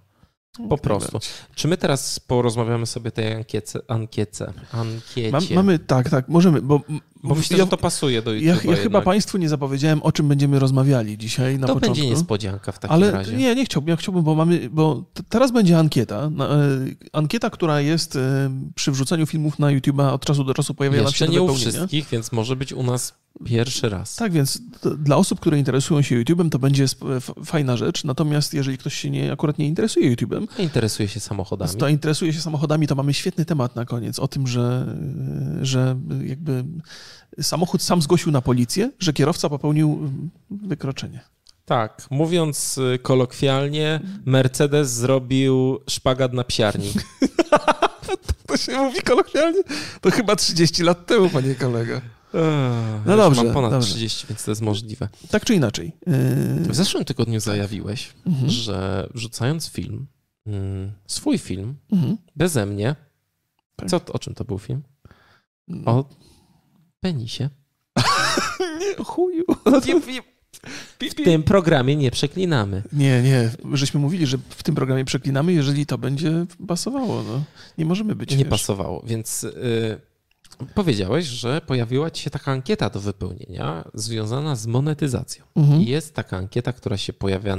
[0.70, 1.20] Po prostu.
[1.56, 5.32] Czy my teraz porozmawiamy sobie tej ankiece, ankiece, ankiecie?
[5.32, 6.82] Mam, mamy, tak, tak, możemy, bo,
[7.24, 9.02] Bo myślę, ja, że to pasuje do YouTube'a ja, ja chyba.
[9.02, 11.96] Państwu nie zapowiedziałem, o czym będziemy rozmawiali dzisiaj na To początku.
[11.96, 13.36] będzie niespodzianka w takim Ale razie.
[13.36, 16.30] nie, nie chciałbym, ja chciałbym, bo mamy, bo teraz będzie ankieta, e,
[17.14, 21.26] ankieta, która jest e, przy wrzuceniu filmów na YouTube'a od czasu do czasu pojawia się
[21.26, 23.14] do nie u wszystkich, więc może być u nas
[23.46, 24.16] pierwszy raz.
[24.16, 24.62] Tak, więc
[24.98, 26.86] dla osób, które interesują się YouTube'em, to będzie
[27.46, 28.04] fajna rzecz.
[28.04, 31.72] Natomiast jeżeli ktoś się nie, akurat nie interesuje YouTube'em, Interesuje się samochodami.
[31.80, 34.96] to interesuje się samochodami, to mamy świetny temat na koniec o tym, że,
[35.62, 36.64] że jakby
[37.42, 41.20] samochód sam zgłosił na policję, że kierowca popełnił mm, wykroczenie.
[41.66, 46.94] Tak, mówiąc y, kolokwialnie, Mercedes zrobił szpagat na psiarni.
[48.48, 49.60] To się mówi kolokwialnie?
[50.02, 52.02] To chyba 30 lat temu, panie kolego.
[52.36, 53.90] No No dobrze, Mam ponad dobrze.
[53.90, 55.10] 30, więc to jest możliwe.
[55.30, 55.92] Tak czy inaczej.
[56.08, 56.14] Yy,
[56.70, 58.50] W zeszłym tygodniu zajawiłeś, Mhm.
[58.50, 60.08] że wrzucając film,
[60.48, 62.18] mm, swój film, mhm.
[62.36, 62.96] beze mnie,
[63.76, 63.90] Tak.
[63.90, 64.82] co, o czym to był film?
[65.86, 66.06] O
[67.00, 67.50] penisie.
[68.80, 69.44] Nie, chuju.
[71.00, 72.84] W tym programie nie przeklinamy.
[72.94, 73.52] Nie, nie.
[73.74, 77.24] Żeśmy mówili, że w tym programie przeklinamy, jeżeli to będzie pasowało.
[77.24, 77.44] No.
[77.78, 78.32] Nie możemy być.
[78.32, 78.48] Nie wiesz.
[78.48, 80.02] pasowało, więc y,
[80.76, 85.46] powiedziałeś, że pojawiła ci się taka ankieta do wypełnienia związana z monetyzacją.
[85.56, 85.82] Mhm.
[85.82, 87.58] Jest taka ankieta, która się pojawia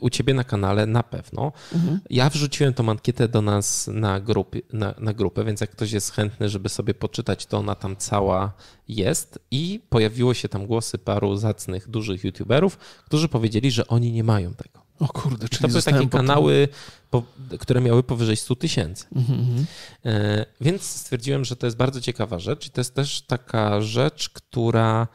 [0.00, 1.52] u ciebie na kanale na pewno.
[1.72, 2.00] Mhm.
[2.10, 6.12] Ja wrzuciłem tą ankietę do nas na, grupy, na, na grupę, więc jak ktoś jest
[6.12, 8.52] chętny, żeby sobie poczytać, to ona tam cała
[8.88, 9.38] jest.
[9.50, 14.54] I pojawiło się tam głosy paru zacnych, dużych youtuberów, którzy powiedzieli, że oni nie mają
[14.54, 14.84] tego.
[14.98, 16.68] O kurde, czyli To były takie kanały,
[17.10, 17.22] po,
[17.60, 19.06] które miały powyżej 100 tysięcy.
[19.16, 19.66] Mhm, mhm.
[20.04, 24.28] E, Więc stwierdziłem, że to jest bardzo ciekawa rzecz i to jest też taka rzecz,
[24.28, 25.08] która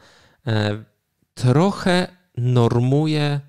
[0.46, 0.84] e,
[1.34, 3.40] trochę normuje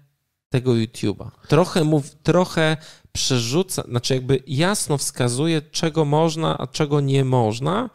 [0.51, 1.31] tego YouTube'a.
[1.47, 2.77] Trochę, mów, trochę
[3.11, 7.89] przerzuca, znaczy jakby jasno wskazuje, czego można, a czego nie można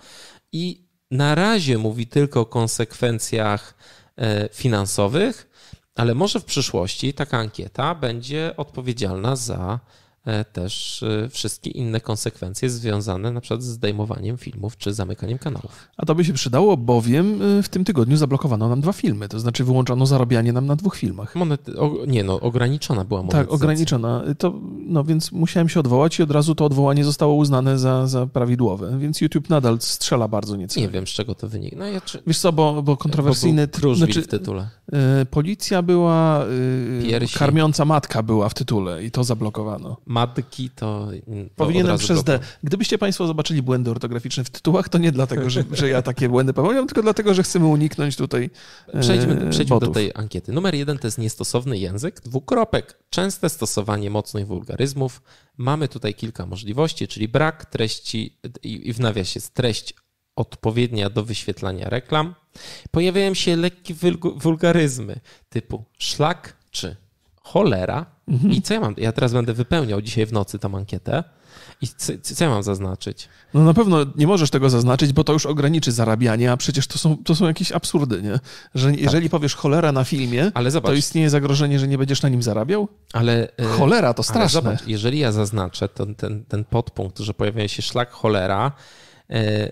[0.53, 3.75] i na razie mówi tylko o konsekwencjach
[4.17, 5.51] e, finansowych,
[5.95, 9.81] ale może w przyszłości taka ankieta będzie odpowiedzialna za
[10.53, 15.89] też e, wszystkie inne konsekwencje związane na przykład z zdejmowaniem filmów czy zamykaniem kanałów.
[15.97, 19.41] A to by się przydało, bowiem y, w tym tygodniu zablokowano nam dwa filmy, to
[19.41, 21.35] znaczy wyłączono zarabianie nam na dwóch filmach.
[21.37, 23.55] Monety- o, nie no, ograniczona była Tak, monetyzacja.
[23.55, 24.23] ograniczona.
[24.39, 24.55] To,
[24.87, 28.99] no więc musiałem się odwołać i od razu to odwołanie zostało uznane za, za prawidłowe,
[28.99, 30.87] więc YouTube nadal strzela bardzo niecelnie.
[30.87, 31.77] Nie wiem, z czego to wynika.
[31.77, 33.67] No, ja, czy, Wiesz co, bo, bo kontrowersyjny...
[33.67, 34.69] bo był znaczy, w tytule.
[35.23, 37.39] Y, policja była, y, Piersi.
[37.39, 39.97] karmiąca matka była w tytule i to zablokowano.
[40.07, 41.09] Matki to,
[41.57, 42.39] Powinienem przez D.
[42.63, 46.53] Gdybyście Państwo zobaczyli błędy ortograficzne w tytułach, to nie dlatego, że, że ja takie błędy
[46.53, 48.51] popełniam, tylko dlatego, że chcemy uniknąć tutaj
[48.89, 50.53] e, Przejdźmy, przejdźmy do tej ankiety.
[50.53, 55.23] Numer jeden to jest niestosowny język, dwukropek, częste stosowanie mocnych wulgaryzmów.
[55.57, 59.95] Mamy tutaj kilka możliwości, czyli brak treści i i w nawiasie jest treść
[60.37, 62.35] odpowiednia do wyświetlania reklam.
[62.91, 63.95] Pojawiają się lekkie
[64.37, 65.21] wulgaryzmy
[65.51, 66.97] typu szlak czy
[67.43, 68.07] cholera.
[68.29, 68.53] Mhm.
[68.53, 68.95] I co ja mam?
[68.99, 71.25] Ja teraz będę wypełniał dzisiaj w nocy tą ankietę.
[71.83, 73.29] I co, co ja mam zaznaczyć?
[73.55, 76.99] No na pewno nie możesz tego zaznaczyć, bo to już ograniczy zarabianie, a przecież to
[76.99, 78.39] są, to są jakieś absurdy, nie?
[78.75, 80.53] Że jeżeli powiesz cholera na filmie, Tak.
[80.57, 82.89] Ale zobacz, to istnieje zagrożenie, że nie będziesz na nim zarabiał?
[83.13, 83.49] ale...
[83.57, 84.49] e, Cholera, to straszne.
[84.49, 88.73] zobacz, jeżeli ja zaznaczę ten, ten, ten podpunkt, że pojawia się szlak cholera
[89.31, 89.69] w,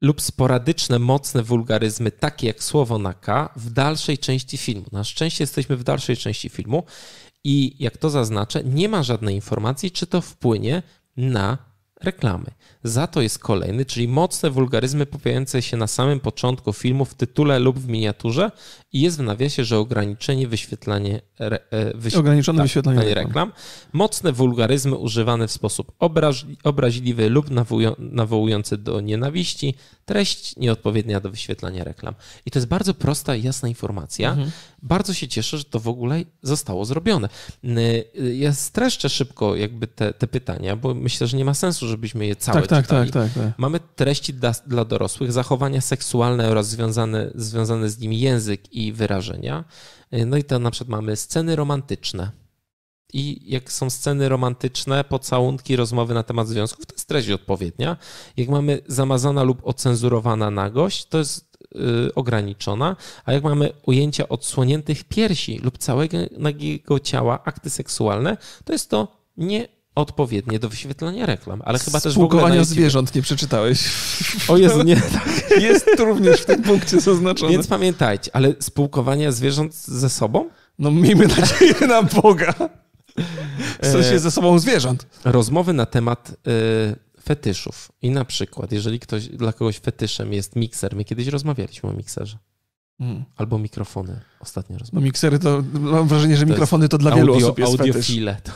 [0.00, 4.86] lub sporadyczne, mocne wulgaryzmy, takie jak słowo na K, w dalszej części filmu.
[4.92, 6.84] Na szczęście jesteśmy w dalszej części filmu
[7.44, 10.82] i jak to zaznaczę, nie ma żadnej informacji, czy to wpłynie
[11.16, 11.58] na
[12.00, 12.50] reklamy.
[12.84, 17.58] Za to jest kolejny, czyli mocne wulgaryzmy pojawiające się na samym początku filmu, w tytule
[17.58, 18.50] lub w miniaturze
[18.92, 23.52] i jest w nawiasie, że ograniczenie wyświetlanie, re, e, wyś- Ograniczone tak, wyświetlanie wyświetlanie reklam.
[23.92, 29.74] Mocne wulgaryzmy używane w sposób obraź, obraźliwy lub nawołują- nawołujący do nienawiści.
[30.04, 32.14] Treść nieodpowiednia do wyświetlania reklam.
[32.46, 34.30] I to jest bardzo prosta i jasna informacja.
[34.30, 34.50] Mhm.
[34.82, 37.28] Bardzo się cieszę, że to w ogóle zostało zrobione.
[37.64, 42.26] Y, Ja streszczę szybko jakby te, te pytania, bo myślę, że nie ma sensu, żebyśmy
[42.26, 43.10] je całe Tak, tak, czytali.
[43.10, 43.58] tak, tak, tak.
[43.58, 49.64] Mamy treści dla, dla dorosłych, zachowania seksualne oraz związane, związane z nimi język i wyrażenia.
[50.26, 52.30] No i to na przykład mamy sceny romantyczne.
[53.12, 57.96] I jak są sceny romantyczne, pocałunki, rozmowy na temat związków, to jest treść odpowiednia.
[58.36, 61.58] Jak mamy zamazana lub ocenzurowana nagość, to jest
[62.08, 62.96] y, ograniczona.
[63.24, 69.08] A jak mamy ujęcia odsłoniętych piersi lub całego nagiego ciała, akty seksualne, to jest to
[70.00, 71.62] nieodpowiednie do wyświetlania reklam.
[71.64, 73.84] Ale chyba też w ogóle na YouTube- zwierząt nie przeczytałeś.
[74.48, 75.02] O Jezu, nie.
[75.68, 77.52] Jest również w tym punkcie zaznaczone.
[77.52, 80.48] Więc pamiętajcie, ale spółkowania zwierząt ze sobą?
[80.78, 82.54] No miejmy nadzieję na Boga.
[83.82, 85.06] W sensie ze sobą zwierząt.
[85.24, 87.92] Rozmowy na temat y, fetyszów.
[88.02, 92.38] I na przykład, jeżeli ktoś, dla kogoś fetyszem jest mikser, my kiedyś rozmawialiśmy o mikserze.
[93.00, 93.24] Mm.
[93.36, 94.20] Albo mikrofony.
[94.40, 95.04] Ostatnio No rozmawialiśmy.
[95.08, 97.86] miksery to, mam wrażenie, że To mikrofony to dla wielu Audio, osób jest fetysz.
[97.94, 98.36] audiofile.
[98.44, 98.52] To.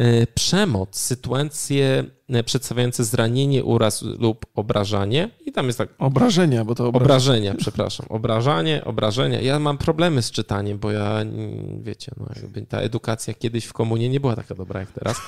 [0.00, 2.04] Y, Przemoc, sytuacje
[2.36, 5.30] y, przedstawiające zranienie, uraz lub obrażanie.
[5.46, 7.06] I tam jest tak, Obrażenia, bo to obrażenia.
[7.06, 8.06] Obrażenia, przepraszam.
[8.08, 9.40] Obrażanie, obrażenia.
[9.40, 12.26] Ja mam problemy z czytaniem, bo ja, mm, wiecie, no
[12.68, 15.20] ta edukacja kiedyś w komunie nie była taka dobra jak teraz.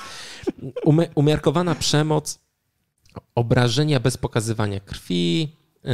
[1.15, 2.39] Umiarkowana przemoc,
[3.35, 5.91] obrażenia bez pokazywania krwi, yy,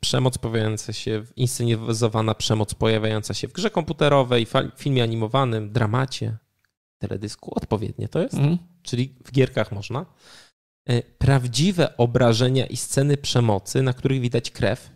[0.00, 6.36] przemoc pojawiająca się, inscenizowana przemoc pojawiająca się w grze komputerowej, filmie animowanym, dramacie,
[6.98, 7.54] teledysku.
[7.54, 8.58] Odpowiednie to jest Mhm.
[8.82, 10.06] czyli w gierkach można,
[10.88, 14.90] e, prawdziwe obrażenia i sceny przemocy, na których widać krew,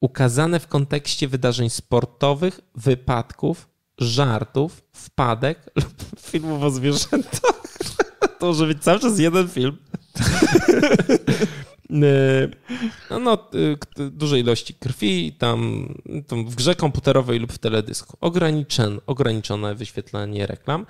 [0.00, 7.62] ukazane w kontekście wydarzeń sportowych, wypadków, żartów, wpadek lub filmów o zwierzętach.
[8.38, 9.76] To może być cały czas jeden film.
[11.90, 13.50] no, no,
[14.10, 15.88] dużej ilości krwi, tam,
[16.26, 18.16] tam w grze komputerowej lub w teledysku.
[18.20, 20.86] Ograniczone, ograniczone wyświetlanie reklam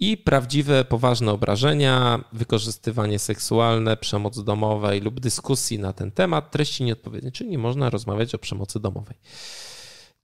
[0.00, 7.32] i prawdziwe, poważne obrażenia, wykorzystywanie seksualne, przemoc domowej lub dyskusji na ten temat, treści nieodpowiednie,
[7.32, 9.16] czyli nie można rozmawiać o przemocy domowej.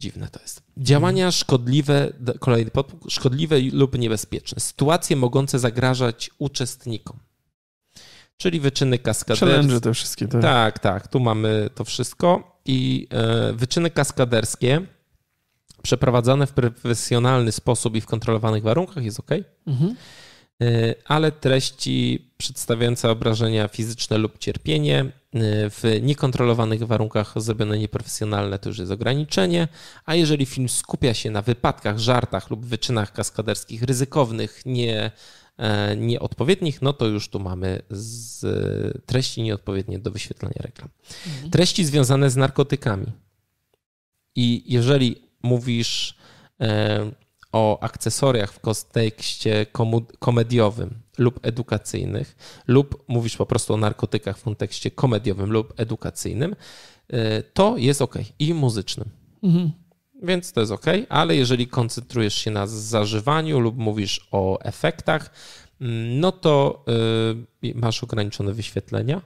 [0.00, 0.62] Dziwne to jest.
[0.76, 4.60] Działania szkodliwe, kolejny podpunkt, szkodliwe lub niebezpieczne.
[4.60, 7.18] Sytuacje mogące zagrażać uczestnikom.
[8.40, 9.46] Czyli wyczyny kaskaderskie.
[9.46, 10.28] Challenge te wszystkie.
[10.28, 10.42] Tak.
[10.42, 11.08] tak, tak.
[11.08, 12.60] Tu mamy to wszystko.
[12.64, 14.80] I e, wyczyny kaskaderskie
[15.82, 19.30] przeprowadzane w profesjonalny sposób i w kontrolowanych warunkach jest ok.
[19.66, 19.96] Mhm.
[20.62, 25.10] E, ale treści przedstawiające obrażenia fizyczne lub cierpienie e,
[25.70, 29.68] w niekontrolowanych warunkach zrobione nieprofesjonalne to już jest ograniczenie,
[30.04, 35.10] a jeżeli film skupia się na wypadkach, żartach lub wyczynach kaskaderskich ryzykownych, nie,
[35.96, 38.40] nieodpowiednich, no to już tu mamy z
[39.06, 40.88] treści nieodpowiednie do wyświetlania reklam.
[41.26, 41.50] Mhm.
[41.50, 43.06] Treści związane z narkotykami.
[44.36, 46.18] I jeżeli mówisz
[47.52, 49.66] o akcesoriach w kontekście
[50.18, 56.56] komediowym lub edukacyjnych, lub mówisz po prostu o narkotykach w kontekście komediowym lub edukacyjnym,
[57.54, 58.14] to jest ok.
[58.38, 59.10] I muzycznym.
[59.42, 59.72] Mhm.
[60.22, 65.30] Więc to jest ok, ale jeżeli koncentrujesz się na zażywaniu lub mówisz o efektach,
[66.20, 66.84] no to
[67.64, 69.22] y, masz ograniczone wyświetlenia.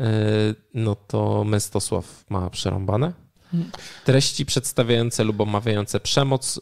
[0.00, 0.04] Y,
[0.74, 3.12] no to Mestosław ma przerąbane.
[4.04, 6.60] Treści przedstawiające lub omawiające przemoc,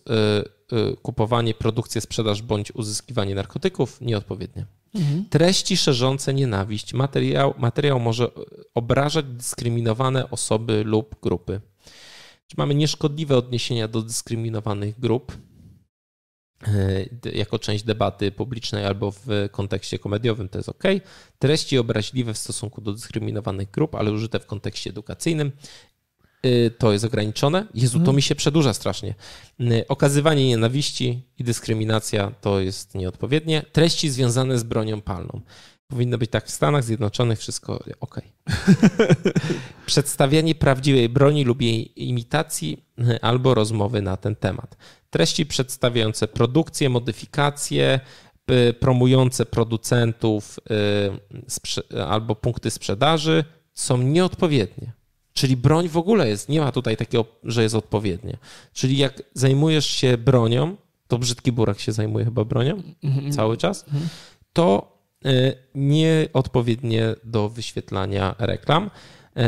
[0.73, 4.67] y, kupowanie, produkcję, sprzedaż bądź uzyskiwanie narkotyków nieodpowiednie.
[4.95, 5.25] Mhm.
[5.31, 6.95] Treści szerzące nienawiść.
[6.95, 8.29] Materiał, materiał może
[8.75, 11.61] obrażać dyskryminowane osoby lub grupy.
[12.47, 15.39] Czy mamy nieszkodliwe odniesienia do dyskryminowanych grup
[16.69, 20.85] y, jako część debaty publicznej albo w kontekście komediowym, to jest ok.
[21.39, 25.53] Treści obraźliwe w stosunku do dyskryminowanych grup, ale użyte w kontekście edukacyjnym
[26.47, 27.67] Y, to jest ograniczone.
[27.75, 28.17] Jezu, to mhm.
[28.17, 29.15] mi się przedłuża strasznie.
[29.61, 33.63] Y, okazywanie nienawiści i dyskryminacja to jest nieodpowiednie.
[33.73, 35.41] Treści związane z bronią palną.
[35.93, 38.21] Powinno być tak w Stanach Zjednoczonych, wszystko ok.
[39.87, 44.77] Przedstawianie prawdziwej broni lub jej imitacji y, albo rozmowy na ten temat.
[45.11, 48.01] Treści przedstawiające produkcję, modyfikacje,
[48.81, 50.61] promujące producentów
[52.09, 54.93] albo punkty sprzedaży są nieodpowiednie.
[55.33, 58.37] Czyli broń w ogóle jest, nie ma tutaj takiego, że jest odpowiednie.
[58.73, 60.77] Czyli jak zajmujesz się bronią,
[61.09, 63.35] to brzydki burak się zajmuje chyba bronią mm-hmm.
[63.35, 64.07] cały czas, mm-hmm.
[64.53, 64.93] to
[65.75, 68.91] nieodpowiednie do wyświetlania reklam,
[69.37, 69.43] y,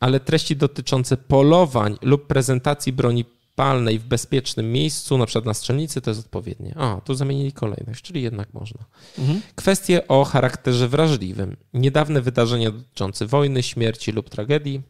[0.00, 6.00] ale treści dotyczące polowań lub prezentacji broni palnej w bezpiecznym miejscu, na przykład na strzelnicy,
[6.00, 6.74] to jest odpowiednie.
[6.76, 8.84] A, tu zamienili kolejność, czyli jednak można.
[9.18, 9.40] Mhm.
[9.54, 11.56] Kwestie o charakterze wrażliwym.
[11.74, 14.82] Niedawne wydarzenia dotyczące wojny, śmierci lub tragedii,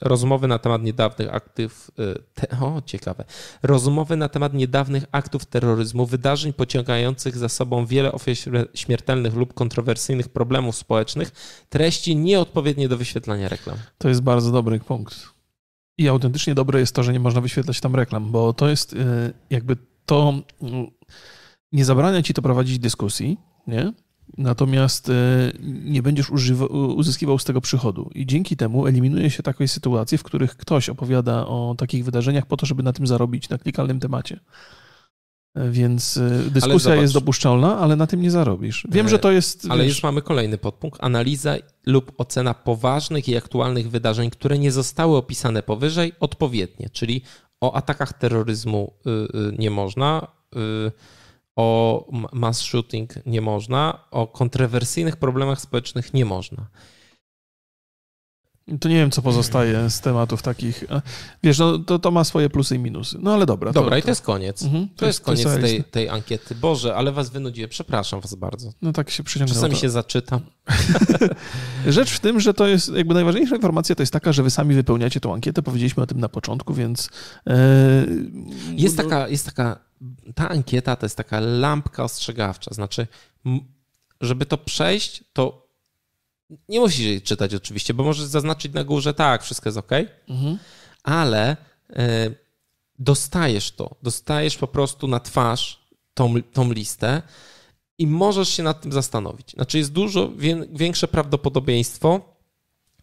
[0.00, 3.24] rozmowy na temat niedawnych aktów, y, te, o ciekawe,
[3.62, 8.36] rozmowy na temat niedawnych aktów terroryzmu, wydarzeń pociągających za sobą wiele ofiar
[8.74, 11.30] śmiertelnych lub kontrowersyjnych problemów społecznych,
[11.68, 13.76] treści nieodpowiednie do wyświetlania reklam.
[13.98, 15.28] To jest bardzo dobry punkt.
[15.98, 18.96] I autentycznie dobre jest to, że nie można wyświetlać tam reklam, bo to jest y,
[19.50, 20.86] jakby to mm,
[21.72, 23.92] nie zabrania ci to prowadzić dyskusji, nie?
[24.38, 25.12] Natomiast e,
[25.84, 26.30] nie będziesz
[26.70, 28.10] uzyskiwał z tego przychodu.
[28.14, 32.56] I dzięki temu eliminuje się takie sytuacje, w których ktoś opowiada o takich wydarzeniach po
[32.56, 34.40] to, żeby na tym zarobić, na klikalnym temacie.
[35.54, 38.86] E, więc e, dyskusja jest dopuszczalna, ale na tym nie zarobisz.
[38.90, 39.66] Wiem, że to jest.
[39.68, 39.92] Ale wiesz...
[39.92, 41.04] już mamy kolejny podpunkt.
[41.04, 46.90] Analiza lub ocena poważnych i aktualnych wydarzeń, które nie zostały opisane powyżej, odpowiednie.
[46.90, 47.22] Czyli
[47.60, 50.92] o atakach terroryzmu y, y, nie można y,
[51.56, 56.66] o mass shooting nie można, o kontrowersyjnych problemach społecznych nie można.
[58.80, 60.84] To nie wiem, co pozostaje z tematów takich.
[61.42, 63.18] Wiesz, no, to, to ma swoje plusy i minusy.
[63.20, 63.72] No ale dobra.
[63.72, 64.62] Dobra, to, i to jest koniec.
[64.62, 66.54] Mhm, to, to, jest, koniec tej, tej ankiety.
[66.54, 67.70] Boże, ale was wynudziłem.
[67.70, 68.72] Przepraszam was bardzo.
[68.82, 69.54] No tak się przyciągnęło.
[69.54, 69.80] Czasami to.
[69.80, 70.40] się zaczytam.
[71.86, 74.74] Rzecz w tym, że to jest jakby najważniejsza informacja to jest taka, że wy sami
[74.74, 75.62] wypełniacie tą ankietę.
[75.62, 77.10] Powiedzieliśmy o tym na początku, więc.
[77.46, 77.54] Yy,
[78.76, 79.89] jest, no, taka, jest taka
[80.34, 82.74] ta ankieta to jest taka lampka ostrzegawcza.
[82.74, 83.06] Znaczy,
[84.20, 85.70] żeby to przejść, to
[86.68, 89.92] nie musisz jej czytać oczywiście, bo możesz zaznaczyć na górze, tak, wszystko jest ok,
[90.28, 90.58] mhm.
[91.02, 91.56] ale
[91.90, 91.94] y,
[92.98, 97.22] dostajesz to, dostajesz po prostu na twarz tą, tą listę
[97.98, 99.52] i możesz się nad tym zastanowić.
[99.52, 100.32] Znaczy, jest dużo
[100.72, 102.36] większe prawdopodobieństwo,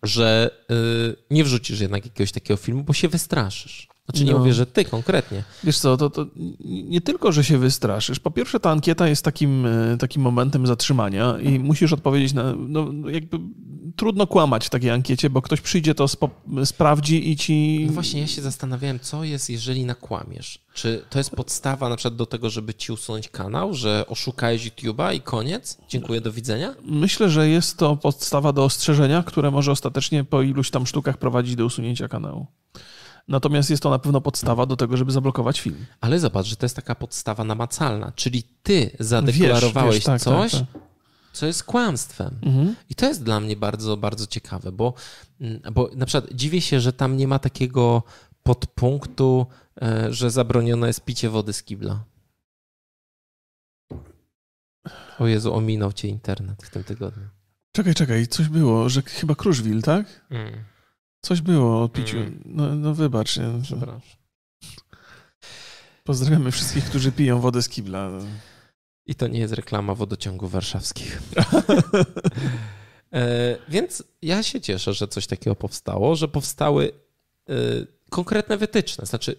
[0.04, 3.88] że y, nie wrzucisz jednak jakiegoś takiego filmu, bo się wystraszysz.
[4.10, 4.40] Znaczy nie no.
[4.40, 5.44] mówię, że ty konkretnie.
[5.64, 6.26] Wiesz co, to, to
[6.60, 8.20] nie tylko, że się wystraszysz.
[8.20, 12.54] Po pierwsze, ta ankieta jest takim, e, takim momentem zatrzymania i musisz odpowiedzieć na.
[12.58, 13.40] No, jakby
[13.96, 16.30] trudno kłamać w takiej ankiecie, bo ktoś przyjdzie, to spo,
[16.66, 17.84] sprawdzi i ci.
[17.88, 20.60] No właśnie, ja się zastanawiałem, co jest, jeżeli nakłamiesz.
[20.74, 25.16] Czy to jest podstawa na przykład do tego, żeby ci usunąć kanał, że oszukałeś YouTube'a
[25.16, 25.78] i koniec?
[25.90, 26.76] Dziękuję, do widzenia?
[26.84, 31.56] Myślę, że jest to podstawa do ostrzeżenia, które może ostatecznie po iluś tam sztukach prowadzić
[31.56, 32.48] do usunięcia kanału.
[33.28, 35.86] Natomiast jest to na pewno podstawa do tego, żeby zablokować film.
[36.02, 40.52] Ale zobacz, że to jest taka podstawa namacalna, czyli ty zadeklarowałeś wiesz, wiesz, tak, coś,
[40.52, 40.82] tak, tak.
[41.34, 42.40] co jest kłamstwem.
[42.42, 42.76] Mhm.
[42.90, 44.94] I to jest dla mnie bardzo, bardzo ciekawe, bo,
[45.42, 48.04] mm, bo na przykład dziwię się, że tam nie ma takiego
[48.44, 49.46] podpunktu,
[49.82, 52.04] e, że zabronione jest picie wody z kibla.
[55.20, 57.28] O Jezu, ominął cię internet w tym tygodniu.
[57.72, 60.26] Czekaj, czekaj, coś było, że chyba Kruszwil, tak?
[60.30, 60.64] Mm.
[61.22, 62.18] Coś było o piciu.
[62.18, 62.42] Mm.
[62.46, 63.38] No, no wybacz.
[63.38, 63.44] Nie?
[63.64, 64.02] Przepraszam.
[66.04, 68.12] Pozdrawiamy wszystkich, którzy piją wodę z kibla.
[69.06, 71.22] I to nie jest reklama wodociągów warszawskich.
[73.14, 76.92] e, więc ja się cieszę, że coś takiego powstało, że powstały
[77.50, 77.54] e,
[78.10, 79.06] konkretne wytyczne.
[79.06, 79.36] Znaczy,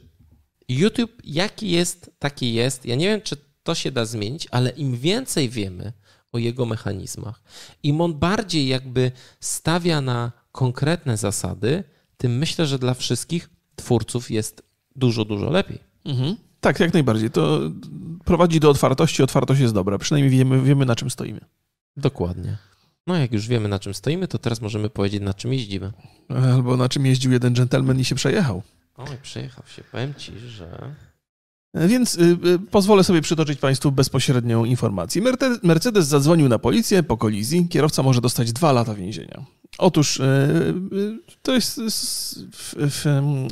[0.69, 2.87] YouTube jaki jest, taki jest.
[2.87, 5.93] Ja nie wiem, czy to się da zmienić, ale im więcej wiemy
[6.33, 7.43] o jego mechanizmach,
[7.83, 11.85] im on bardziej jakby stawia na konkretne zasady,
[12.16, 14.62] tym myślę, że dla wszystkich twórców jest
[14.97, 15.79] dużo, dużo lepiej.
[16.05, 16.37] Mhm.
[16.61, 17.31] Tak, jak najbardziej.
[17.31, 17.61] To
[18.25, 19.23] prowadzi do otwartości.
[19.23, 19.99] Otwartość jest dobra.
[19.99, 21.40] Przynajmniej wiemy, wiemy, na czym stoimy.
[21.97, 22.57] Dokładnie.
[23.07, 25.92] No, jak już wiemy, na czym stoimy, to teraz możemy powiedzieć, na czym jeździmy.
[26.29, 28.62] Albo na czym jeździł jeden dżentelmen i się przejechał.
[28.97, 29.83] Oj, przejechał się.
[29.92, 30.94] Powiem ci, że
[31.74, 35.22] więc y, y, pozwolę sobie przytoczyć Państwu bezpośrednią informację.
[35.62, 37.68] Mercedes zadzwonił na policję po kolizji.
[37.68, 39.44] Kierowca może dostać dwa lata więzienia.
[39.78, 40.22] Otóż y,
[41.42, 41.81] to jest
[42.52, 43.04] w, w,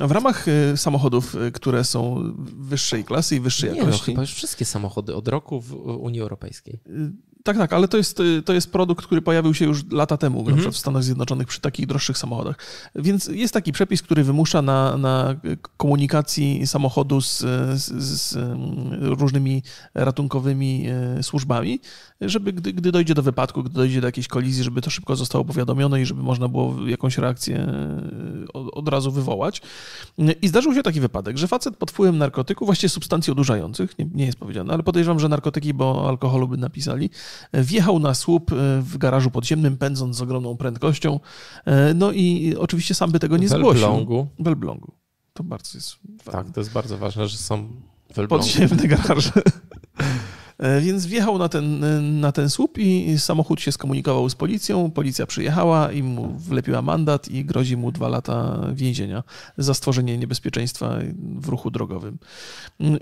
[0.09, 4.01] w, ramach samochodów, które są wyższej klasy i wyższej Nie, jakości.
[4.01, 6.81] No, chyba już wszystkie samochody od roku w Unii Europejskiej.
[7.47, 10.57] Tak, tak, ale to jest, to jest produkt, który pojawił się już lata temu, mhm.
[10.57, 12.57] na przykład w Stanach Zjednoczonych przy takich droższych samochodach.
[12.95, 15.35] Więc jest taki przepis, który wymusza na, na
[15.77, 17.39] komunikacji samochodu z,
[17.75, 18.39] z, z
[19.01, 19.63] różnymi
[19.95, 21.81] ratunkowymi e, służbami,
[22.21, 25.45] żeby gdy, gdy dojdzie do wypadku, gdy dojdzie do jakiejś kolizji, żeby to szybko zostało
[25.45, 29.63] powiadomione i żeby można było jakąś reakcję e, od, od razu wywołać.
[30.43, 34.27] I zdarzył się taki wypadek, że facet pod wpływem narkotyków, właściwie substancji odurzających, nie, nie
[34.27, 37.11] jest powiedziane, ale podejrzewam, że narkotyki, bo alkoholu by napisali,
[37.53, 41.21] wjechał na słup e, w garażu podziemnym, pędząc z ogromną prędkością.
[41.65, 43.81] E, no i oczywiście sam by tego nie zgłosił.
[43.81, 44.27] W Elblągu.
[44.39, 44.93] W Elblągu.
[45.33, 47.69] To bardzo jest Tak, to jest bardzo ważne, że są.
[48.29, 49.33] Podziemne garaże.
[50.59, 51.81] E, więc wjechał na ten,
[52.21, 54.91] na ten słup i samochód się skomunikował z policją.
[54.91, 59.23] Policja przyjechała i mu wlepiła mandat i grozi mu dwa lata więzienia
[59.59, 60.99] za stworzenie niebezpieczeństwa
[61.41, 62.19] w ruchu drogowym.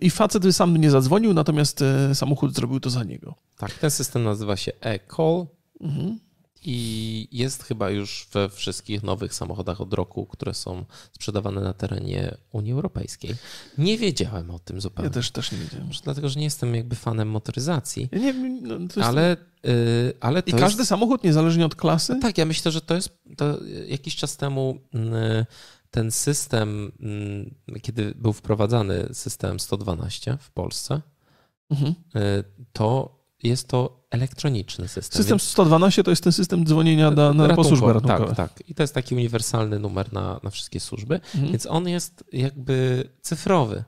[0.01, 3.35] I facet sam nie zadzwonił, natomiast e, samochód zrobił to za niego.
[3.59, 5.47] Tak, ten system nazywa się e-call.
[5.81, 6.19] Mhm
[6.65, 12.37] i jest chyba już we wszystkich nowych samochodach od roku, które są sprzedawane na terenie
[12.53, 13.35] Unii Europejskiej.
[13.79, 15.09] Nie wiedziałem o tym zupełnie.
[15.09, 15.87] Ja też, też nie wiedziałem.
[15.87, 18.09] Może dlatego, że nie jestem jakby fanem motoryzacji.
[18.13, 18.99] Ja nie, no, jest...
[18.99, 19.73] ale, yy,
[20.21, 20.89] ale I każdy jest...
[20.89, 22.15] samochód, niezależnie od klasy?
[22.15, 25.47] No tak, ja myślę, że to jest to jakiś czas temu yy,
[25.91, 26.93] ten system,
[27.69, 31.01] yy, kiedy był wprowadzany system 112 w Polsce,
[31.71, 31.95] mhm.
[32.17, 35.17] Y, to jest to elektroniczny system.
[35.17, 38.35] System 112 to jest ten system dzwonienia na, na po służbę ratunkową.
[38.35, 38.69] Tak, tak.
[38.69, 41.53] I to jest taki uniwersalny numer na, na wszystkie służby, mhm.
[41.53, 43.85] więc on jest jakby cyfrowy.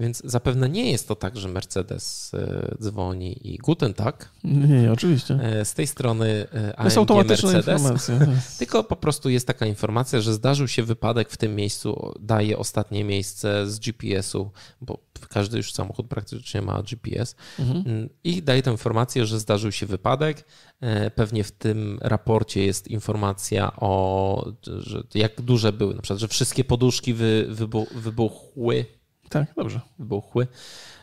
[0.00, 4.30] Więc zapewne nie jest to tak, że Mercedes e, dzwoni i guten tak.
[4.44, 5.38] Nie, nie oczywiście.
[5.42, 8.18] E, z tej strony AMG to jest automatyczna Mercedes, informacja.
[8.58, 13.04] tylko po prostu jest taka informacja, że zdarzył się wypadek w tym miejscu, daje ostatnie
[13.04, 17.82] miejsce z GPS-u, bo każdy już samochód praktycznie ma GPS mhm.
[17.86, 20.44] Mm, i daje tę informację, że zdarzył się wypadek.
[20.80, 26.28] E, pewnie w tym raporcie jest informacja o, że jak duże były, na przykład, że
[26.28, 27.46] wszystkie poduszki wy,
[27.94, 28.84] wybuchły
[29.30, 29.80] tak, dobrze.
[29.98, 30.46] Wybuchły.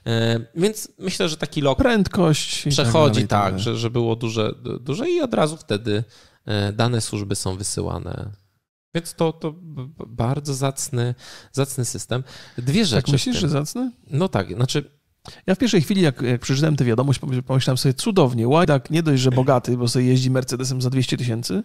[0.08, 4.53] E, więc myślę, że taki lok prędkość tak przechodzi, tak, tak że, że było duże,
[4.82, 6.03] duże i od razu wtedy
[6.45, 8.32] e, dane służby są wysyłane.
[8.95, 9.56] Więc to, to
[10.08, 11.15] bardzo zacny,
[11.51, 12.23] zacny system.
[12.58, 13.06] Dwie tak rzeczy.
[13.06, 13.91] Tak myślisz, że zacny?
[14.10, 14.97] No tak, znaczy
[15.47, 19.21] ja w pierwszej chwili, jak, jak przeczytałem tę wiadomość, pomyślałem sobie cudownie, Łajdak nie dość,
[19.21, 21.63] że bogaty, bo sobie jeździ Mercedesem za 200 tysięcy,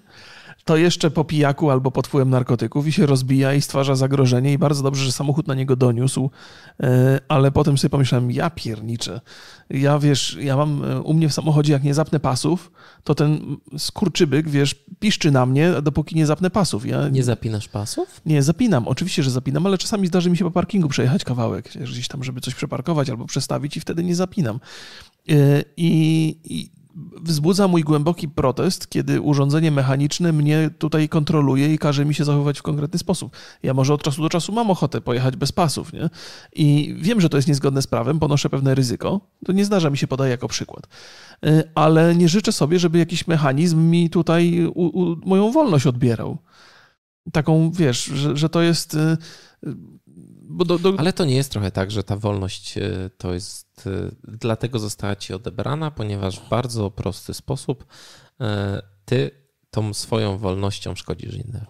[0.64, 4.58] to jeszcze po pijaku albo pod wpływem narkotyków i się rozbija i stwarza zagrożenie i
[4.58, 6.30] bardzo dobrze, że samochód na niego doniósł,
[6.82, 9.20] e, ale potem sobie pomyślałem, ja pierniczę.
[9.70, 12.72] Ja wiesz, ja mam e, u mnie w samochodzie, jak nie zapnę pasów,
[13.04, 16.86] to ten skurczybyk, wiesz, piszczy na mnie, dopóki nie zapnę pasów.
[16.86, 18.20] Ja nie zapinasz pasów?
[18.26, 18.88] Nie, zapinam.
[18.88, 22.40] Oczywiście, że zapinam, ale czasami zdarzy mi się po parkingu przejechać kawałek, gdzieś tam, żeby
[22.40, 24.60] coś przeparkować albo przestawić i wtedy nie zapinam.
[25.28, 26.81] E, I, i
[27.22, 32.58] wzbudza mój głęboki protest, kiedy urządzenie mechaniczne mnie tutaj kontroluje i każe mi się zachowywać
[32.58, 33.36] w konkretny sposób.
[33.62, 36.10] Ja może od czasu do czasu mam ochotę pojechać bez pasów, nie?
[36.52, 39.20] I wiem, że to jest niezgodne z prawem, ponoszę pewne ryzyko.
[39.44, 40.86] To nie zdarza mi się podać jako przykład.
[41.46, 46.38] Y, ale nie życzę sobie, żeby jakiś mechanizm mi tutaj u, u, moją wolność odbierał.
[47.32, 49.16] Taką, wiesz, że, że to jest y,
[50.52, 50.94] do, do...
[50.98, 53.86] Ale to nie jest trochę tak, że ta wolność e, to jest.
[53.86, 57.84] E, dlatego została ci odebrana, ponieważ w bardzo prosty sposób
[58.40, 59.30] e, ty
[59.70, 61.64] tą swoją wolnością szkodzisz innym.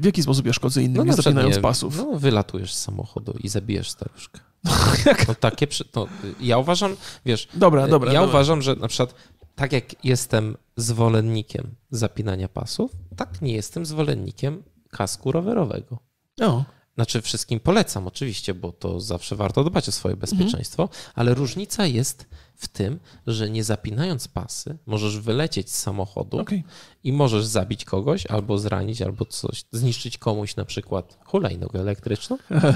[0.00, 1.96] W jaki sposób ja szkodzę innym, no, nie zapinając pasów?
[1.96, 4.40] No, wylatujesz z samochodu i zabijesz staruszkę.
[5.28, 6.06] No, takie, no,
[6.40, 8.30] ja uważam, wiesz, dobra, dobra, ja dobra.
[8.30, 9.14] uważam, że na przykład
[9.54, 15.98] tak jak jestem zwolennikiem zapinania pasów, tak nie jestem zwolennikiem kasku rowerowego.
[16.40, 16.64] O.
[16.96, 21.00] Znaczy, wszystkim polecam oczywiście, bo to zawsze warto dbać o swoje bezpieczeństwo, mhm.
[21.14, 26.62] ale różnica jest w tym, że nie zapinając pasy, możesz wylecieć z samochodu okay.
[27.04, 32.38] i możesz zabić kogoś, albo zranić, albo coś, zniszczyć komuś na przykład hulajnogę elektryczną.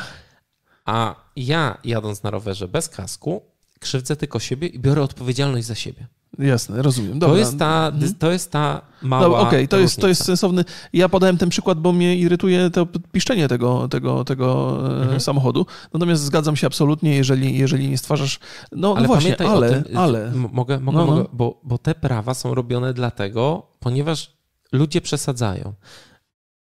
[0.85, 3.43] A ja jadąc na rowerze bez kasku,
[3.81, 6.07] krzywdzę tylko siebie i biorę odpowiedzialność za siebie.
[6.39, 7.19] Jasne, rozumiem.
[7.19, 7.35] Dobra.
[7.35, 8.15] To, jest ta, mhm.
[8.15, 9.41] to jest ta mała.
[9.41, 10.65] Okej, okay, to, jest, to jest sensowny.
[10.93, 15.21] Ja podałem ten przykład, bo mnie irytuje to piszczenie tego, tego, tego e, mhm.
[15.21, 15.67] samochodu.
[15.93, 18.39] Natomiast zgadzam się absolutnie, jeżeli, jeżeli nie stwarzasz.
[18.73, 19.83] No, no ale no właśnie, ale.
[19.83, 20.31] Tym, ale...
[20.31, 21.07] Mogę, mogę, no, no.
[21.07, 24.33] mogę bo, bo te prawa są robione dlatego, ponieważ
[24.73, 25.75] ludzie przesadzają.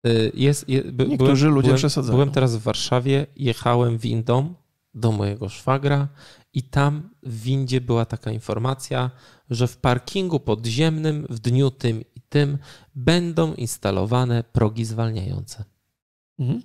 [0.07, 2.15] Y, jest, jest, by, Niektórzy byłem, ludzie byłem, przesadzają.
[2.15, 4.53] Byłem teraz w Warszawie, jechałem windą
[4.93, 6.07] do mojego szwagra
[6.53, 9.11] i tam w windzie była taka informacja,
[9.49, 12.57] że w parkingu podziemnym w dniu tym i tym
[12.95, 15.63] będą instalowane progi zwalniające.
[16.39, 16.61] Mhm.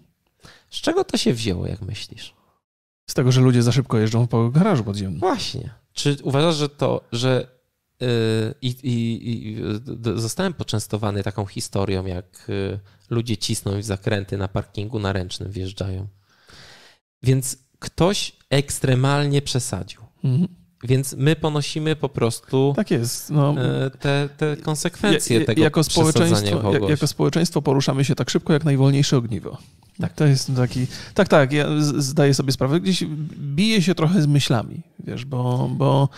[0.71, 2.35] Z czego to się wzięło, jak myślisz?
[3.11, 5.21] Z tego, że ludzie za szybko jeżdżą po garażu podziemnym.
[5.21, 5.71] Właśnie.
[5.93, 7.47] Czy uważasz, że to, że
[8.01, 8.09] yy,
[8.63, 9.57] i, i,
[10.21, 12.81] zostałem poczęstowany taką historią, jak yy,
[13.11, 16.09] ludzie cisną w zakręty na parkingu na ręcznym wjeżdżają.
[17.23, 20.01] Więc ktoś ekstremalnie przesadził.
[20.25, 20.49] Mhm.
[20.85, 23.31] Więc my ponosimy po prostu tak jest.
[23.31, 28.31] No, e, te, te konsekwencje ja, tego jako społeczeństwo, jak, jako społeczeństwo poruszamy się tak
[28.31, 29.59] szybko jak najwolniejsze ogniwo.
[30.01, 30.13] Tak.
[30.13, 30.87] To jest taki.
[31.15, 32.81] Tak, tak, ja zdaję sobie sprawę.
[32.81, 33.05] Gdzieś
[33.39, 35.71] bije się trochę z myślami, wiesz, bo.
[35.73, 36.09] bo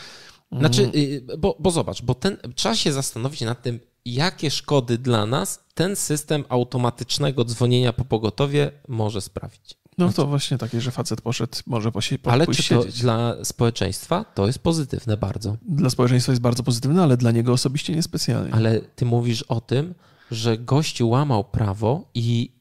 [0.53, 0.95] znaczy, mm.
[0.97, 5.65] y, bo, bo zobacz, bo ten, trzeba się zastanowić nad tym, jakie szkody dla nas
[5.75, 9.77] ten system automatycznego dzwonienia po pogotowie może sprawić.
[9.99, 13.01] No to właśnie takie, że facet poszedł, może posie, po, Ale czy to siedzieć.
[13.01, 15.57] dla społeczeństwa to jest pozytywne bardzo?
[15.69, 18.55] Dla społeczeństwa jest bardzo pozytywne, ale dla niego osobiście niespecjalnie.
[18.55, 19.95] Ale ty mówisz o tym,
[20.31, 22.56] że gość łamał prawo i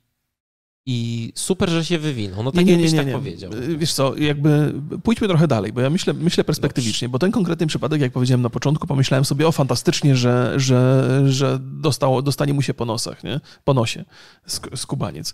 [0.88, 2.44] i super, że się wywinął.
[2.44, 3.14] No tak nie, nie, nie, nie, tak nie.
[3.14, 3.52] powiedział.
[3.78, 4.74] Wiesz co, jakby
[5.04, 7.12] pójdźmy trochę dalej, bo ja myślę, myślę perspektywicznie, Dobrze.
[7.12, 11.60] bo ten konkretny przypadek, jak powiedziałem na początku, pomyślałem sobie, o fantastycznie, że, że, że
[11.62, 13.40] dostało, dostanie mu się po nosach, nie?
[13.64, 14.06] po nosie
[14.76, 15.34] skubaniec.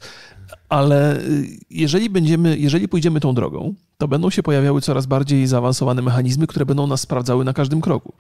[0.70, 1.22] Ale
[1.70, 6.66] jeżeli będziemy, jeżeli pójdziemy tą drogą, to będą się pojawiały coraz bardziej zaawansowane mechanizmy, które
[6.66, 8.14] będą nas sprawdzały na każdym kroku.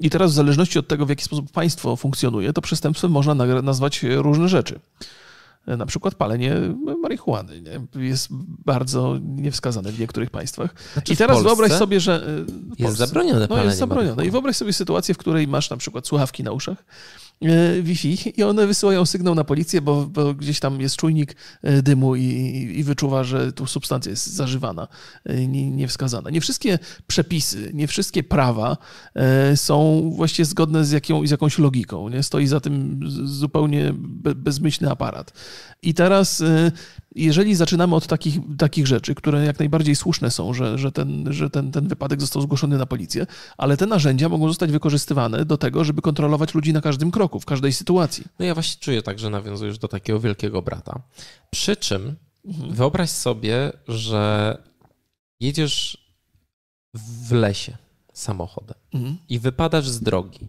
[0.00, 4.02] I teraz w zależności od tego, w jaki sposób państwo funkcjonuje, to przestępstwem można nazwać
[4.02, 4.80] różne rzeczy
[5.66, 6.54] na przykład palenie
[7.02, 8.06] marihuany nie?
[8.06, 8.28] jest
[8.64, 10.74] bardzo niewskazane w niektórych państwach.
[10.92, 12.26] Znaczy I teraz wyobraź sobie, że.
[12.78, 13.64] E, jest zabronione palenie.
[13.64, 14.06] No jest zabronione.
[14.08, 14.28] Marihuany.
[14.28, 16.84] I wyobraź sobie sytuację, w której masz na przykład słuchawki na uszach
[17.82, 22.16] Wi-Fi i one wysyłają sygnał na policję, bo, bo gdzieś tam jest czujnik e, dymu
[22.16, 22.22] i,
[22.76, 24.88] i, wyczuwa, że tu substancja jest zażywana,
[25.24, 26.30] e, niewskazana.
[26.30, 28.76] Nie wszystkie przepisy, nie wszystkie prawa
[29.54, 32.08] są właściwie zgodne z, jaką, z jakąś logiką.
[32.08, 32.22] Nie?
[32.22, 33.94] Stoi za tym zupełnie
[34.36, 35.32] bezmyślny aparat.
[35.82, 36.42] I teraz
[37.14, 41.50] jeżeli zaczynamy od takich, takich rzeczy, które jak najbardziej słuszne są, że, że, ten, że
[41.50, 43.26] ten, ten wypadek został zgłoszony na policję,
[43.58, 47.44] ale te narzędzia mogą zostać wykorzystywane do tego, żeby kontrolować ludzi na każdym kroku, w
[47.44, 48.24] każdej sytuacji.
[48.38, 51.02] No ja właśnie czuję tak, że nawiązujesz do takiego wielkiego brata.
[51.50, 52.72] Przy czym mhm.
[52.72, 54.58] wyobraź sobie, że
[55.40, 56.04] jedziesz
[56.94, 57.76] w lesie
[58.12, 59.18] samochodem mhm.
[59.28, 60.48] i wypadasz z drogi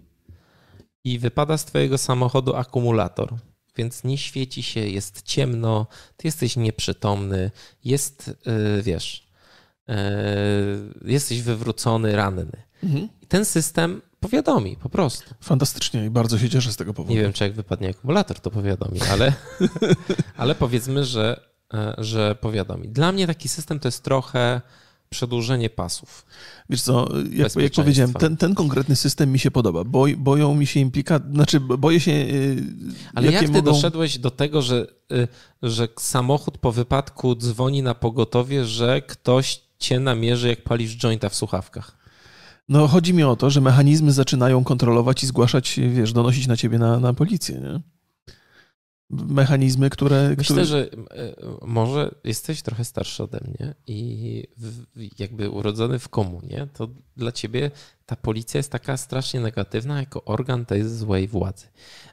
[1.04, 3.34] i wypada z twojego samochodu akumulator
[3.78, 7.52] więc nie świeci się, jest ciemno, ty jesteś nieprzytomny,
[7.84, 9.28] jest, yy, wiesz,
[9.88, 9.96] yy,
[11.06, 12.64] jesteś wywrócony, ranny.
[12.84, 13.10] Mhm.
[13.22, 15.36] I ten system powiadomi po prostu.
[15.42, 17.14] Fantastycznie i bardzo się cieszę z tego powodu.
[17.14, 19.34] Nie wiem, czy jak wypadnie akumulator, to powiadomi, ale,
[20.38, 21.40] ale powiedzmy, że,
[21.74, 22.88] e, że powiadomi.
[22.88, 24.62] Dla mnie taki system to jest trochę
[25.10, 26.26] przedłużenie pasów.
[26.70, 29.84] Wiesz co, jak, jak powiedziałem, ten, ten konkretny system mi się podoba.
[29.84, 32.12] Boj, boją mi się implikacji, znaczy boję się...
[32.12, 32.64] Yy,
[33.16, 33.62] Ale jak ty mogą...
[33.62, 35.28] doszedłeś do tego, że, yy,
[35.64, 41.36] że samochód po wypadku dzwoni na pogotowie, że ktoś cię namierzy, jak palisz jointa w
[41.36, 41.98] słuchawkach?
[42.70, 46.78] No chodzi mi o to, że mechanizmy zaczynają kontrolować i zgłaszać, wiesz, donosić na ciebie
[46.78, 47.95] na, na policję, nie?
[49.10, 50.30] Mechanizmy, które...
[50.38, 50.66] Myślę, które...
[50.66, 54.48] że e, może jesteś trochę starszy ode mnie i
[55.20, 57.72] jakby urodzony w komunie, to dla ciebie
[58.06, 61.68] ta policja jest taka strasznie negatywna jako organ tej złej władzy.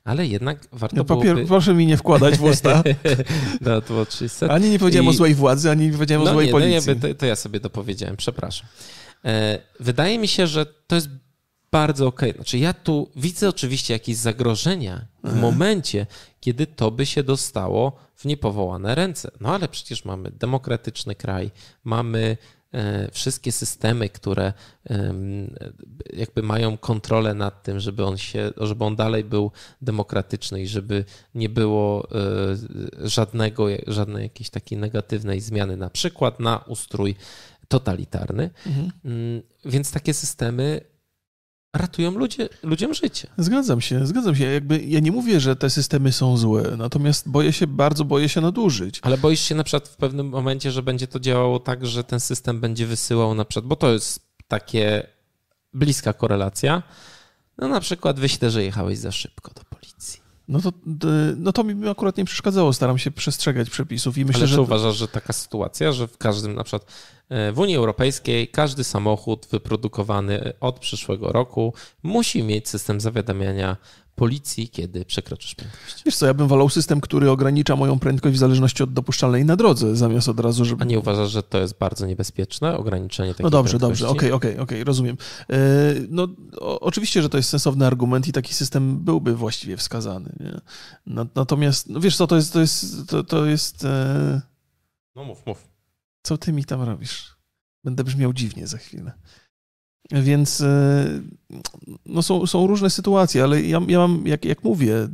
[0.05, 1.47] Ale jednak warto no, papier, byłoby...
[1.47, 2.83] Proszę mi nie wkładać w usta.
[3.61, 4.49] no, to było 300.
[4.49, 5.09] Ani nie powiedziałem I...
[5.09, 6.93] o złej władzy, ani nie powiedziałem no, o złej nie, policji.
[6.95, 8.69] No, to, to ja sobie to powiedziałem, przepraszam.
[9.25, 11.09] E, wydaje mi się, że to jest
[11.73, 12.31] bardzo okej.
[12.31, 12.39] Okay.
[12.39, 15.41] Znaczy ja tu widzę oczywiście jakieś zagrożenia w mhm.
[15.43, 16.07] momencie,
[16.41, 19.31] kiedy to by się dostało w niepowołane ręce.
[19.41, 21.51] No ale przecież mamy demokratyczny kraj,
[21.85, 22.37] mamy
[22.73, 24.53] e, wszystkie systemy, które
[26.13, 29.51] jakby mają kontrolę nad tym, żeby on się, żeby on dalej był
[29.83, 31.05] demokratyczny i żeby
[31.35, 37.15] nie było e, żadnego, żadnej jakiejś takiej negatywnej zmiany, na przykład na ustrój
[37.69, 38.51] totalitarny.
[38.67, 38.93] Mhm.
[39.05, 40.92] Mm, więc takie systemy
[41.73, 43.29] ratują ludzie, ludziom życie.
[43.39, 44.45] Zgadzam się, zgadzam się.
[44.45, 48.41] Jakby ja nie mówię, że te systemy są złe, natomiast boję się, bardzo boję się
[48.41, 49.01] nadużyć.
[49.03, 52.21] Ale boisz się na przykład w pewnym momencie, że będzie to działało tak, że ten
[52.21, 55.07] system będzie wysyłał na przykład, bo to jest takie
[55.75, 56.83] bliska korelacja,
[57.59, 60.22] no na przykład wyślę, że jechałeś za szybko do policji.
[60.49, 60.73] No to,
[61.37, 64.61] no to mi akurat nie przeszkadzało, staram się przestrzegać przepisów i myślę, Ale czy że...
[64.63, 66.93] uważasz, że taka sytuacja, że w każdym, na przykład
[67.29, 73.77] e, w Unii Europejskiej każdy samochód wyprodukowany od przyszłego roku musi mieć system zawiadamiania
[74.15, 76.03] policji, kiedy przekroczysz prędkość.
[76.07, 79.57] Wiesz co, ja bym wolał system, który ogranicza moją prędkość w zależności od dopuszczalnej na
[79.57, 80.83] drodze, zamiast od razu, żeby...
[80.83, 84.05] A nie uważasz, że to jest bardzo niebezpieczne, ograniczenie takiej No dobrze, prędkości?
[84.05, 85.17] dobrze, okej, okay, okej, okay, okay, rozumiem.
[85.51, 85.57] E,
[86.09, 86.29] no
[86.61, 90.33] o, oczywiście, że to jest sensowny argument i taki system byłby właściwie wskazany.
[90.41, 90.61] Nie?
[91.35, 92.53] Natomiast, no wiesz co, to jest...
[92.53, 94.41] To jest, to, to jest e...
[95.17, 95.69] No mów, mów.
[96.23, 97.37] Co ty mi tam robisz?
[97.85, 99.13] Będę brzmiał dziwnie za chwilę.
[100.13, 101.21] Więc e,
[102.07, 105.09] no są, są różne sytuacje, ale ja, ja mam, jak, jak mówię,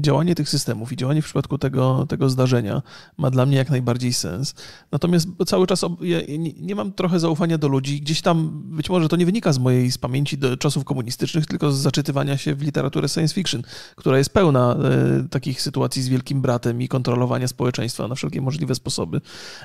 [0.00, 2.82] działanie tych systemów i działanie w przypadku tego, tego zdarzenia
[3.18, 4.54] ma dla mnie jak najbardziej sens.
[4.92, 6.18] Natomiast cały czas ja
[6.58, 8.00] nie, mam trochę zaufania do ludzi.
[8.00, 11.72] Gdzieś tam, być może to nie wynika z mojej z pamięci do czasów komunistycznych, tylko
[11.72, 13.62] z zaczytywania się w literaturę science fiction,
[13.96, 18.74] która jest pełna e, takich sytuacji z wielkim bratem i kontrolowania społeczeństwa na wszelkie możliwe
[18.74, 19.20] sposoby.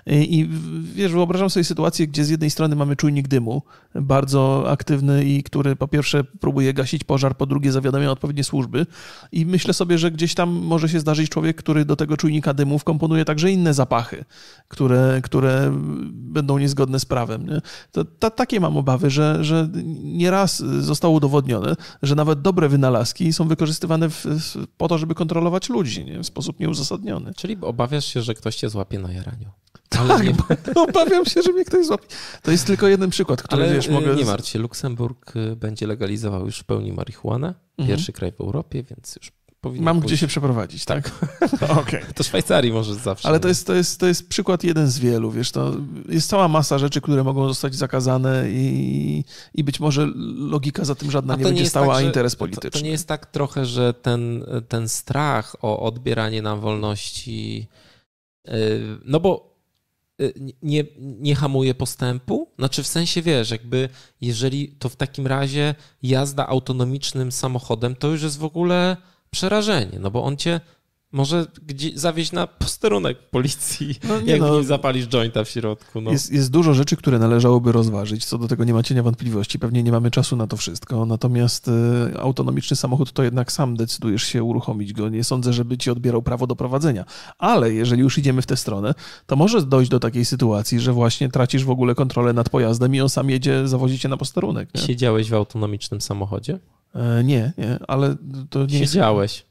[0.07, 0.49] I
[0.95, 3.61] wiesz, wyobrażam sobie sytuację, gdzie z jednej strony mamy czujnik dymu,
[3.95, 8.85] bardzo aktywny i który po pierwsze próbuje gasić pożar, po drugie zawiadamia odpowiednie służby
[9.31, 12.79] i myślę sobie, że gdzieś tam może się zdarzyć człowiek, który do tego czujnika dymu
[12.79, 14.25] wkomponuje także inne zapachy,
[14.67, 15.71] które, które
[16.11, 17.45] będą niezgodne z prawem.
[17.47, 17.61] Nie?
[17.91, 19.69] To, to, takie mam obawy, że, że
[20.03, 24.25] nieraz zostało udowodnione, że nawet dobre wynalazki są wykorzystywane w,
[24.77, 26.19] po to, żeby kontrolować ludzi nie?
[26.19, 27.33] w sposób nieuzasadniony.
[27.33, 29.49] Czyli obawiasz się, że ktoś cię złapie na jaraniu.
[29.91, 30.35] Tak, nie...
[30.75, 32.07] obawiam się, że mnie ktoś złapie.
[32.41, 34.15] To jest tylko jeden przykład, który Ale wiesz, mogę...
[34.15, 37.47] nie martw się, Luksemburg y, będzie legalizował już w pełni marihuanę.
[37.47, 37.87] Mhm.
[37.87, 39.31] Pierwszy kraj w Europie, więc już
[39.61, 40.07] powinien Mam pójść.
[40.07, 41.11] gdzie się przeprowadzić, tak?
[41.59, 41.71] tak.
[41.81, 42.05] okay.
[42.15, 43.27] To Szwajcarii może zawsze.
[43.27, 45.73] Ale to jest, to, jest, to jest przykład jeden z wielu, wiesz, to
[46.09, 49.23] jest cała masa rzeczy, które mogą zostać zakazane i,
[49.53, 52.71] i być może logika za tym żadna nie, nie będzie stała, tak, a interes polityczny.
[52.71, 57.67] To, to, nie jest tak trochę, że ten, ten strach o odbieranie nam wolności,
[58.47, 58.51] y,
[59.05, 59.50] no bo
[60.63, 62.47] nie, nie hamuje postępu?
[62.59, 63.89] Znaczy w sensie, wiesz, jakby
[64.21, 68.97] jeżeli to w takim razie jazda autonomicznym samochodem to już jest w ogóle
[69.31, 70.61] przerażenie, no bo on cię
[71.11, 76.01] może gdzie, zawieźć na posterunek policji, no, nie jak no, zapalisz jointa w środku.
[76.01, 76.11] No.
[76.11, 78.25] Jest, jest dużo rzeczy, które należałoby rozważyć.
[78.25, 79.59] Co do tego nie ma cienia wątpliwości.
[79.59, 81.05] Pewnie nie mamy czasu na to wszystko.
[81.05, 81.71] Natomiast y,
[82.19, 85.09] autonomiczny samochód to jednak sam decydujesz się uruchomić go.
[85.09, 87.05] Nie sądzę, żeby ci odbierał prawo do prowadzenia.
[87.37, 88.93] Ale jeżeli już idziemy w tę stronę,
[89.25, 93.01] to może dojść do takiej sytuacji, że właśnie tracisz w ogóle kontrolę nad pojazdem i
[93.01, 94.69] on sam jedzie, zawozi cię na posterunek.
[94.75, 94.81] Nie?
[94.81, 96.59] Siedziałeś w autonomicznym samochodzie?
[96.95, 98.15] E, nie, nie, ale
[98.49, 99.33] to nie Siedziałeś.
[99.33, 99.50] Jest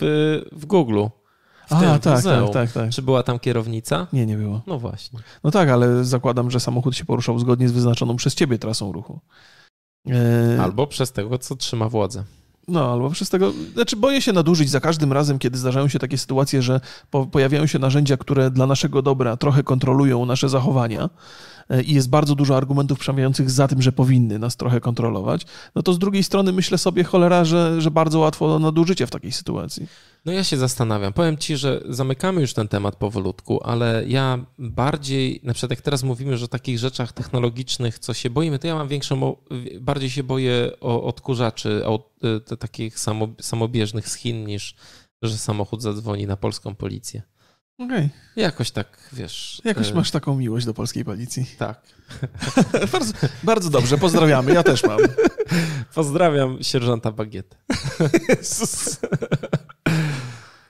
[0.00, 1.04] w, w Google.
[1.68, 2.90] W A, tak, tak, tak, tak.
[2.90, 4.06] Czy była tam kierownica?
[4.12, 4.62] Nie, nie było.
[4.66, 5.18] No właśnie.
[5.44, 9.20] No tak, ale zakładam, że samochód się poruszał zgodnie z wyznaczoną przez ciebie trasą ruchu.
[10.10, 10.62] E...
[10.62, 12.24] Albo przez tego, co trzyma władzę.
[12.68, 13.52] No, albo przez tego.
[13.74, 16.80] Znaczy, boję się nadużyć za każdym razem, kiedy zdarzają się takie sytuacje, że
[17.10, 21.10] po, pojawiają się narzędzia, które dla naszego dobra trochę kontrolują nasze zachowania
[21.86, 25.92] i jest bardzo dużo argumentów przemawiających za tym, że powinny nas trochę kontrolować, no to
[25.92, 29.86] z drugiej strony myślę sobie, cholera, że, że bardzo łatwo nadużycie w takiej sytuacji.
[30.24, 31.12] No ja się zastanawiam.
[31.12, 36.02] Powiem ci, że zamykamy już ten temat powolutku, ale ja bardziej, na przykład jak teraz
[36.02, 39.36] mówimy, że o takich rzeczach technologicznych, co się boimy, to ja mam większą,
[39.80, 42.10] bardziej się boję o odkurzaczy, o
[42.58, 42.98] takich
[43.40, 44.74] samobieżnych z Chin, niż
[45.22, 47.22] że samochód zadzwoni na polską policję.
[47.78, 47.96] Okej.
[47.96, 48.10] Okay.
[48.36, 49.62] Jakoś tak, wiesz.
[49.64, 51.46] Jakoś e, masz taką miłość do polskiej policji.
[51.58, 51.80] Tak.
[52.92, 53.12] bardzo,
[53.42, 54.98] bardzo dobrze, pozdrawiamy, ja też mam.
[55.94, 57.56] Pozdrawiam sierżanta Bagietę.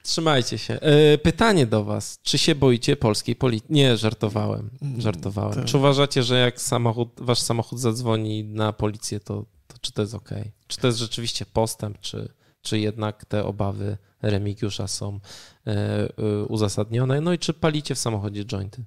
[0.03, 0.81] Trzymajcie się.
[0.81, 2.19] E, pytanie do was.
[2.23, 3.67] Czy się boicie polskiej policji?
[3.71, 4.71] Nie, żartowałem.
[4.83, 5.55] Mm, żartowałem.
[5.55, 5.65] To...
[5.65, 10.15] Czy uważacie, że jak samochód, wasz samochód zadzwoni na policję, to, to czy to jest
[10.15, 10.31] ok?
[10.67, 12.29] Czy to jest rzeczywiście postęp, czy,
[12.67, 15.21] czy jednak te obawy Remigiusza są
[15.67, 17.21] e, e, uzasadnione.
[17.21, 18.85] No i czy palicie w samochodzie jointy?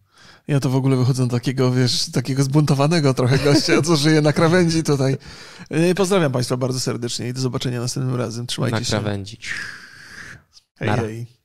[0.47, 4.33] Ja to w ogóle wychodzę do takiego, wiesz, takiego zbuntowanego trochę gościa, co żyje na
[4.33, 5.17] krawędzi tutaj.
[5.69, 8.47] E, pozdrawiam Państwa bardzo serdecznie i do zobaczenia następnym razem.
[8.47, 8.95] Trzymajcie na się.
[8.95, 9.37] Na krawędzi.
[10.79, 11.38] Hej, hej.